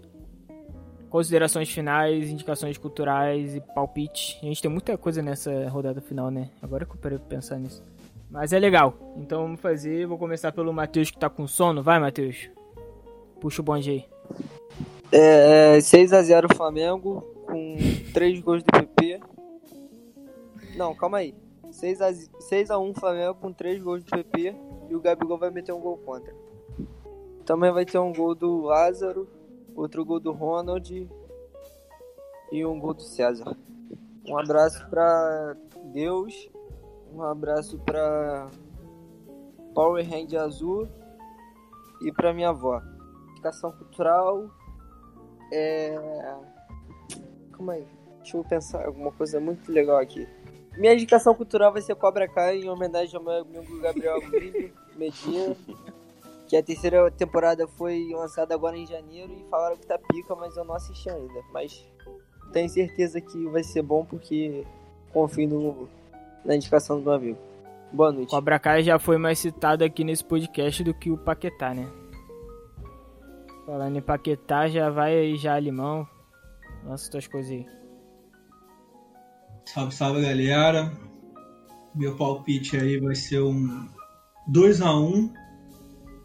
[1.14, 4.36] considerações finais, indicações culturais e palpite.
[4.42, 6.50] A gente tem muita coisa nessa rodada final, né?
[6.60, 7.84] Agora que eu parei pra pensar nisso.
[8.28, 9.14] Mas é legal.
[9.16, 11.84] Então vamos fazer, vou começar pelo Matheus que tá com sono.
[11.84, 12.50] Vai, Matheus.
[13.40, 14.04] Puxa o bonde aí.
[15.12, 17.76] É, 6x0 Flamengo, com
[18.12, 19.20] 3 gols do PP.
[20.74, 21.32] Não, calma aí.
[21.70, 24.56] 6x1 Flamengo com 3 gols do PP
[24.90, 26.34] e o Gabigol vai meter um gol contra.
[27.44, 29.28] Também vai ter um gol do Lázaro,
[29.74, 31.08] outro gol do Ronald
[32.52, 33.56] e um gol do César.
[34.26, 35.56] Um abraço pra
[35.92, 36.50] Deus,
[37.12, 38.48] um abraço pra
[39.74, 40.88] Power Hand Azul
[42.02, 42.80] e pra minha avó.
[43.32, 44.50] Educação cultural
[45.52, 45.94] é.
[47.52, 47.86] Calma aí.
[48.20, 50.26] Deixa eu pensar alguma coisa muito legal aqui.
[50.76, 54.18] Minha indicação cultural vai ser Cobra Kai em homenagem ao meu amigo Gabriel
[54.96, 55.56] Medina.
[56.46, 60.56] Que a terceira temporada foi lançada agora em janeiro e falaram que tá pica, mas
[60.56, 61.42] eu não assisti ainda.
[61.52, 61.86] Mas
[62.52, 64.64] tenho certeza que vai ser bom porque
[65.12, 65.88] confio no,
[66.44, 67.38] na indicação do meu amigo.
[67.92, 68.30] Boa noite.
[68.30, 71.88] Cobra Kai já foi mais citado aqui nesse podcast do que o Paquetá, né?
[73.64, 76.06] Falando em Paquetá, já vai aí já, Limão.
[76.84, 77.66] Lança tuas coisas aí.
[79.64, 80.92] Salve, salve galera.
[81.94, 83.88] Meu palpite aí vai ser um
[84.50, 85.32] 2x1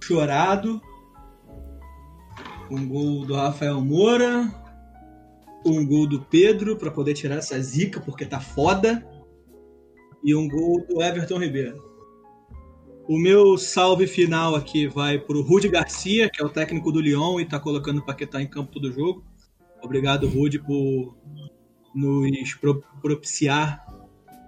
[0.01, 0.81] chorado.
[2.69, 4.53] Um gol do Rafael Moura.
[5.65, 9.05] Um gol do Pedro para poder tirar essa zica porque tá foda.
[10.23, 11.87] E um gol do Everton Ribeiro.
[13.07, 17.39] O meu salve final aqui vai pro Rudy Garcia, que é o técnico do Lyon
[17.39, 19.23] e tá colocando o Paquetá em campo todo jogo.
[19.81, 21.17] Obrigado, Rudy, por
[21.95, 23.83] nos pro- propiciar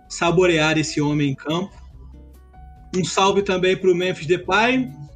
[0.08, 1.72] saborear esse homem em campo.
[2.96, 5.11] Um salve também para o Memphis Depay, para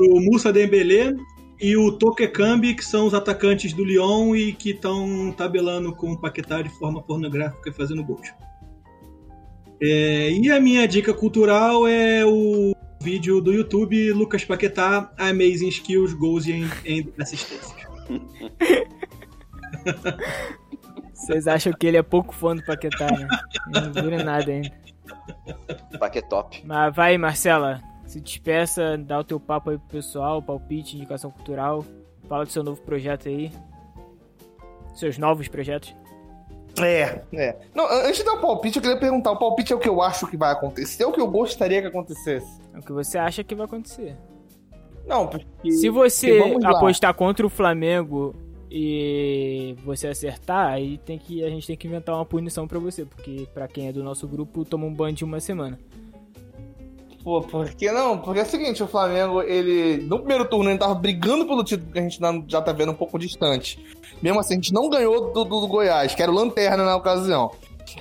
[0.00, 1.14] o Moussa Dembélé
[1.60, 6.20] e o Tokekambi, que são os atacantes do Lyon e que estão tabelando com o
[6.20, 8.28] Paquetá de forma pornográfica e fazendo gols.
[9.80, 16.14] É, e a minha dica cultural é o vídeo do YouTube Lucas Paquetá, Amazing Skills,
[16.14, 17.74] Goals e em Assistências.
[21.12, 23.28] Vocês acham que ele é pouco fã do Paquetá, né?
[23.66, 24.72] Não vira nada ainda.
[25.98, 26.62] Paquetop.
[26.64, 27.82] Mas vai, Marcela.
[28.08, 31.84] Se despeça, dá o teu papo aí pro pessoal, palpite, indicação cultural.
[32.26, 33.52] Fala do seu novo projeto aí.
[34.94, 35.94] Seus novos projetos.
[36.80, 37.56] É, é.
[37.74, 39.88] Não, an- antes de dar o palpite, eu queria perguntar: o palpite é o que
[39.88, 42.60] eu acho que vai acontecer ou o que eu gostaria que acontecesse?
[42.74, 44.16] É o que você acha que vai acontecer.
[45.06, 45.70] Não, porque.
[45.72, 48.34] Se você porque apostar contra o Flamengo
[48.70, 53.04] e você acertar, aí tem que a gente tem que inventar uma punição pra você,
[53.04, 55.78] porque pra quem é do nosso grupo toma um ban de uma semana.
[57.22, 58.18] Pô, por que não?
[58.18, 60.02] Porque é o seguinte, o Flamengo, ele.
[60.04, 62.94] No primeiro turno, ele tava brigando pelo título que a gente já tá vendo um
[62.94, 63.78] pouco distante.
[64.22, 66.96] Mesmo assim, a gente não ganhou do, do, do Goiás, que era o Lanterna na
[66.96, 67.50] ocasião.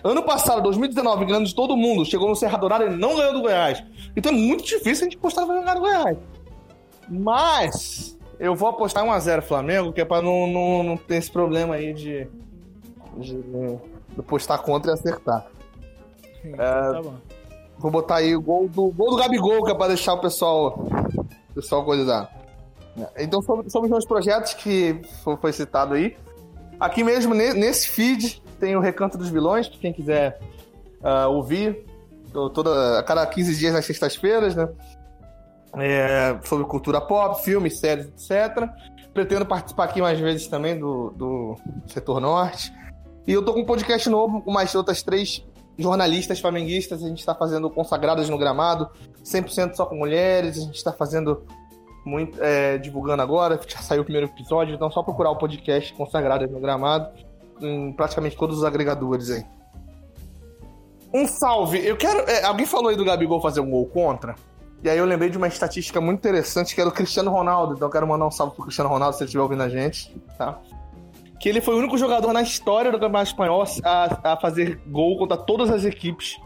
[0.04, 3.42] Ano passado, 2019, ganhando de todo mundo, chegou no Serra Dourada e não ganhou do
[3.42, 3.84] Goiás.
[4.16, 6.18] Então é muito difícil a gente postar pra ganhar do Goiás.
[7.10, 11.76] Mas eu vou apostar 1x0 Flamengo, que é pra não, não, não ter esse problema
[11.76, 12.28] aí de,
[13.18, 15.48] de, de postar contra e acertar.
[16.42, 16.56] Sim, É.
[16.58, 17.16] tá bom.
[17.80, 20.80] Vou botar aí o gol do, gol do Gabigol, que é pra deixar o pessoal,
[21.50, 22.32] o pessoal coisar.
[23.18, 25.00] Então, sobre, os meus projetos que
[25.40, 26.18] foi, citado aí.
[26.80, 30.40] Aqui mesmo, ne- nesse feed, tem o Recanto dos Vilões, pra quem quiser
[31.04, 31.86] ah, ouvir.
[32.54, 34.68] Toda, a cada 15 dias nas sextas-feiras, né?
[35.76, 38.68] É, sobre cultura pop, filmes, séries, etc.
[39.14, 41.56] Pretendo participar aqui mais vezes também do, do
[41.88, 42.72] Setor Norte.
[43.26, 45.44] E eu tô com um podcast novo com mais outras três
[45.78, 47.04] jornalistas flamenguistas.
[47.04, 48.90] A gente está fazendo Consagradas no Gramado,
[49.24, 50.58] 100% só com mulheres.
[50.58, 51.46] A gente está fazendo
[52.06, 53.60] muito, é, divulgando agora.
[53.68, 57.10] Já saiu o primeiro episódio, então só procurar o podcast Consagradas no Gramado
[57.62, 59.44] em praticamente todos os agregadores aí.
[61.14, 61.86] Um salve.
[61.86, 62.20] Eu quero.
[62.30, 64.36] é, alguém falou aí do Gabigol fazer um gol contra?
[64.84, 67.74] E aí eu lembrei de uma estatística muito interessante que é do Cristiano Ronaldo.
[67.74, 70.16] Então eu quero mandar um salve pro Cristiano Ronaldo se ele estiver ouvindo a gente,
[70.38, 70.60] tá?
[71.40, 75.18] Que ele foi o único jogador na história do Campeonato Espanhol a, a fazer gol
[75.18, 76.38] contra todas as equipes.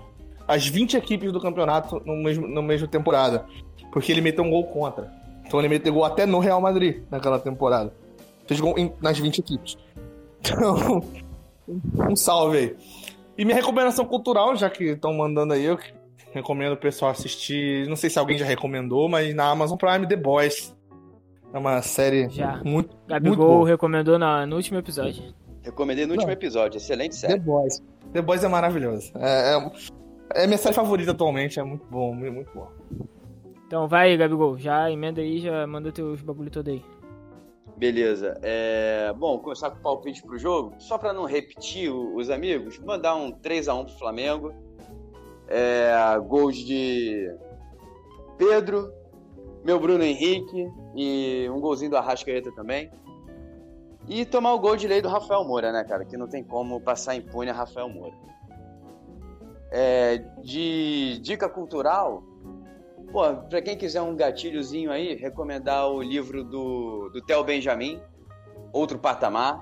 [0.48, 3.46] As 20 equipes do campeonato no mesmo, no mesmo temporada.
[3.92, 5.12] Porque ele meteu um gol contra.
[5.46, 7.94] Então ele meteu gol até no Real Madrid naquela temporada.
[8.48, 9.78] Fez gol em- nas 20 equipes.
[10.44, 11.04] Então,
[12.10, 12.76] um salve aí.
[13.38, 15.78] E minha recomendação cultural, já que estão mandando aí, eu
[16.34, 17.88] recomendo o pessoal assistir.
[17.88, 20.76] Não sei se alguém já recomendou, mas na Amazon Prime The Boys.
[21.54, 22.56] É uma série Já.
[22.58, 23.68] muito, muito Gabigol boa.
[23.68, 25.34] recomendou na, no último episódio.
[25.62, 26.78] Recomendei no último episódio.
[26.78, 27.40] Excelente The série.
[27.40, 27.84] Boys.
[28.14, 29.12] The Boys é maravilhoso.
[29.16, 32.70] É, é, é minha série favorita atualmente, é muito bom, muito, muito bom.
[33.68, 36.84] Então vai, Gabigol, já emenda aí, já manda teus bagulho todo aí.
[37.78, 38.38] Beleza.
[38.42, 39.12] É...
[39.14, 40.76] Bom, começar com o palpite pro jogo.
[40.78, 44.54] Só pra não repetir os amigos, mandar um 3x1 pro Flamengo.
[45.48, 45.92] É...
[46.28, 47.34] Gols de
[48.38, 48.92] Pedro,
[49.66, 52.92] meu Bruno Henrique e um golzinho do Arrascaeta também.
[54.08, 56.04] E tomar o gol de lei do Rafael Moura, né, cara?
[56.04, 58.16] Que não tem como passar impune a Rafael Moura.
[59.72, 62.24] É, de dica cultural,
[63.12, 68.02] Pô, pra quem quiser um gatilhozinho aí, recomendar o livro do, do Theo Benjamin,
[68.72, 69.62] Outro Patamar.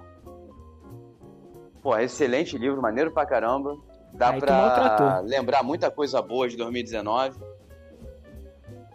[1.81, 3.75] Pô, excelente livro, maneiro pra caramba.
[4.13, 7.39] Dá Aí pra lembrar muita coisa boa de 2019.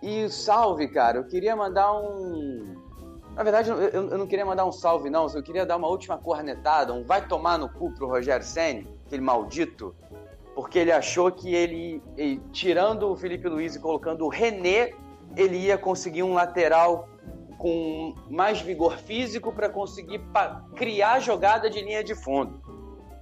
[0.06, 2.76] E salve, cara, eu queria mandar um.
[3.34, 5.26] Na verdade, eu, não queria mandar um salve, não.
[5.34, 9.22] Eu queria dar uma última cornetada, um vai tomar no cu pro Rogério Senni, aquele
[9.22, 9.94] maldito
[10.54, 12.00] porque ele achou que ele,
[12.52, 14.92] tirando o Felipe Luiz e colocando o René,
[15.36, 17.08] ele ia conseguir um lateral
[17.58, 20.20] com mais vigor físico para conseguir
[20.76, 22.62] criar jogada de linha de fundo.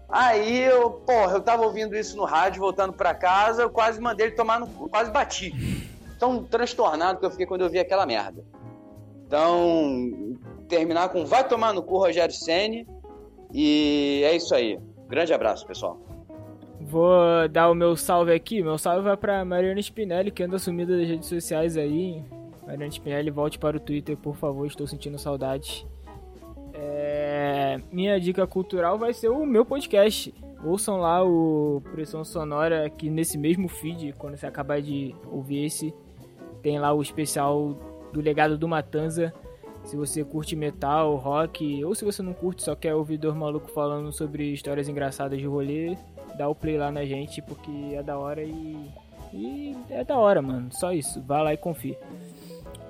[0.09, 4.27] Aí eu, porra, eu tava ouvindo isso no rádio, voltando para casa, eu quase mandei
[4.27, 5.91] ele tomar no cu, quase bati.
[6.23, 8.45] Tão transtornado que eu fiquei quando eu vi aquela merda.
[9.27, 12.87] Então, terminar com vai tomar no cu Rogério Ceni
[13.53, 14.79] e é isso aí.
[15.09, 15.99] Grande abraço, pessoal.
[16.81, 18.63] Vou dar o meu salve aqui.
[18.63, 22.23] Meu salve vai pra Mariana Spinelli, que anda sumida das redes sociais aí.
[22.65, 25.85] Mariana Spinelli, volte para o Twitter, por favor, estou sentindo saudade.
[26.73, 30.33] É, Minha dica cultural vai ser o meu podcast.
[30.65, 35.93] Ouçam lá o Pressão Sonora aqui nesse mesmo feed, quando você acabar de ouvir esse.
[36.63, 37.77] Tem lá o especial
[38.13, 39.33] do Legado do Matanza.
[39.85, 43.73] Se você curte metal, rock, ou se você não curte, só quer ouvir dois malucos
[43.73, 45.97] falando sobre histórias engraçadas de rolê,
[46.39, 48.91] dá o play lá na gente, porque é da hora e.
[49.35, 50.69] E é da hora, mano.
[50.71, 51.21] Só isso.
[51.23, 51.99] Vai lá e confia.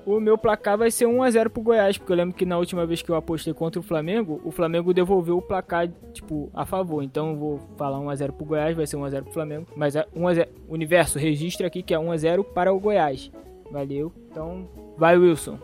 [0.04, 3.00] O meu placar vai ser 1x0 pro Goiás, porque eu lembro que na última vez
[3.00, 7.04] que eu apostei contra o Flamengo, o Flamengo devolveu o placar, tipo, a favor.
[7.04, 9.66] Então eu vou falar 1x0 pro Goiás, vai ser 1x0 pro Flamengo.
[9.76, 10.48] Mas é 1x0.
[10.68, 13.30] Universo, registra aqui que é 1x0 para o Goiás.
[13.72, 14.12] Valeu.
[14.30, 14.68] Então,
[14.98, 15.58] vai, Wilson.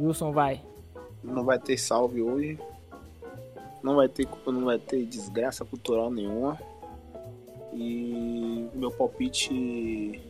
[0.00, 0.60] Wilson vai.
[1.22, 2.58] Não vai ter salve hoje.
[3.82, 6.58] Não vai ter, não vai ter desgraça cultural nenhuma.
[7.72, 10.20] E meu palpite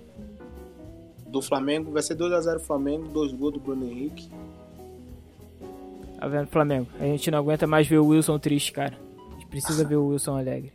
[1.26, 4.30] do Flamengo vai ser 2x0 Flamengo, dois gols do Bruno Henrique.
[6.18, 6.88] Tá vendo, Flamengo?
[7.00, 8.98] A gente não aguenta mais ver o Wilson triste, cara.
[9.30, 10.72] A gente precisa ver o Wilson alegre.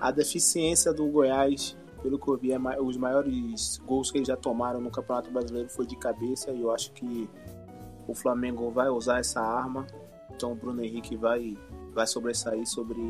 [0.00, 4.36] A deficiência do Goiás, pelo que eu vi, é os maiores gols que eles já
[4.36, 7.28] tomaram no Campeonato Brasileiro foi de cabeça e eu acho que
[8.06, 9.86] o Flamengo vai usar essa arma.
[10.34, 11.56] Então o Bruno Henrique vai,
[11.92, 13.00] vai sobressair sobre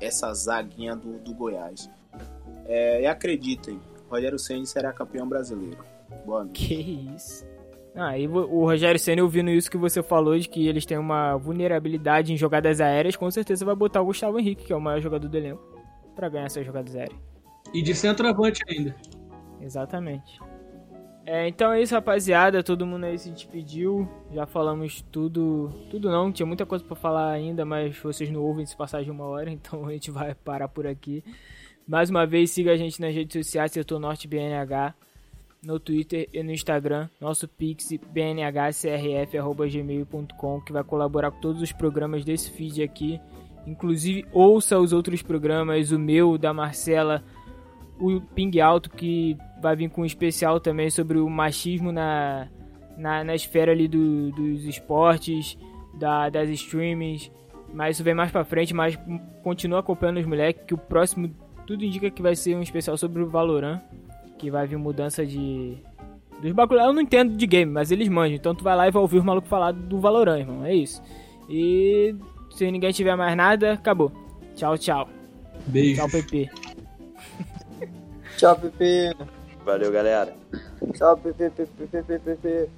[0.00, 1.88] essa zaguinha do, do Goiás.
[2.66, 5.84] É, e acreditem, Rogério Ceni será campeão brasileiro.
[6.24, 6.66] Boa noite.
[6.66, 7.48] Que isso.
[7.94, 11.36] Ah, aí o Rogério Senna ouvindo isso que você falou, de que eles têm uma
[11.36, 15.00] vulnerabilidade em jogadas aéreas, com certeza vai botar o Gustavo Henrique, que é o maior
[15.00, 15.62] jogador do elenco,
[16.14, 17.18] pra ganhar essas jogadas aéreas.
[17.72, 18.94] E de centroavante ainda.
[19.60, 20.40] Exatamente.
[21.26, 22.60] É, então é isso, rapaziada.
[22.62, 24.08] Todo mundo aí se despediu.
[24.32, 25.70] Já falamos tudo.
[25.90, 29.10] Tudo não, tinha muita coisa para falar ainda, mas vocês não ouvem se passar de
[29.10, 31.22] uma hora, então a gente vai parar por aqui.
[31.86, 34.94] Mais uma vez, siga a gente nas redes sociais, Setor Norte BNH,
[35.62, 37.08] no Twitter e no Instagram.
[37.20, 43.20] Nosso pix bnhcrf.gmail.com, que vai colaborar com todos os programas desse feed aqui.
[43.66, 47.22] Inclusive, ouça os outros programas, o meu, da Marcela,
[47.98, 52.48] o Ping Alto, que vai vir com um especial também sobre o machismo na,
[52.96, 55.58] na, na esfera ali do, dos esportes,
[55.98, 57.30] da, das streamings.
[57.72, 58.98] Mas isso vem mais pra frente, mas
[59.42, 61.30] continua acompanhando os moleques, que o próximo
[61.66, 63.80] tudo indica que vai ser um especial sobre o Valorant,
[64.38, 65.76] que vai vir mudança de...
[66.42, 68.34] Dos bagulho, eu não entendo de game, mas eles manjam.
[68.34, 70.64] Então tu vai lá e vai ouvir os malucos falar do Valorant, irmão.
[70.64, 71.02] É isso.
[71.48, 72.16] E
[72.60, 74.12] se ninguém tiver mais nada, acabou.
[74.54, 75.08] Tchau, tchau.
[75.66, 75.96] Beijo.
[75.96, 76.50] Tchau, PP.
[78.36, 79.16] Tchau, Pepe.
[79.64, 80.34] Valeu, galera.
[80.92, 82.68] Tchau, Pepe, Pepe, Pepe, Pepe.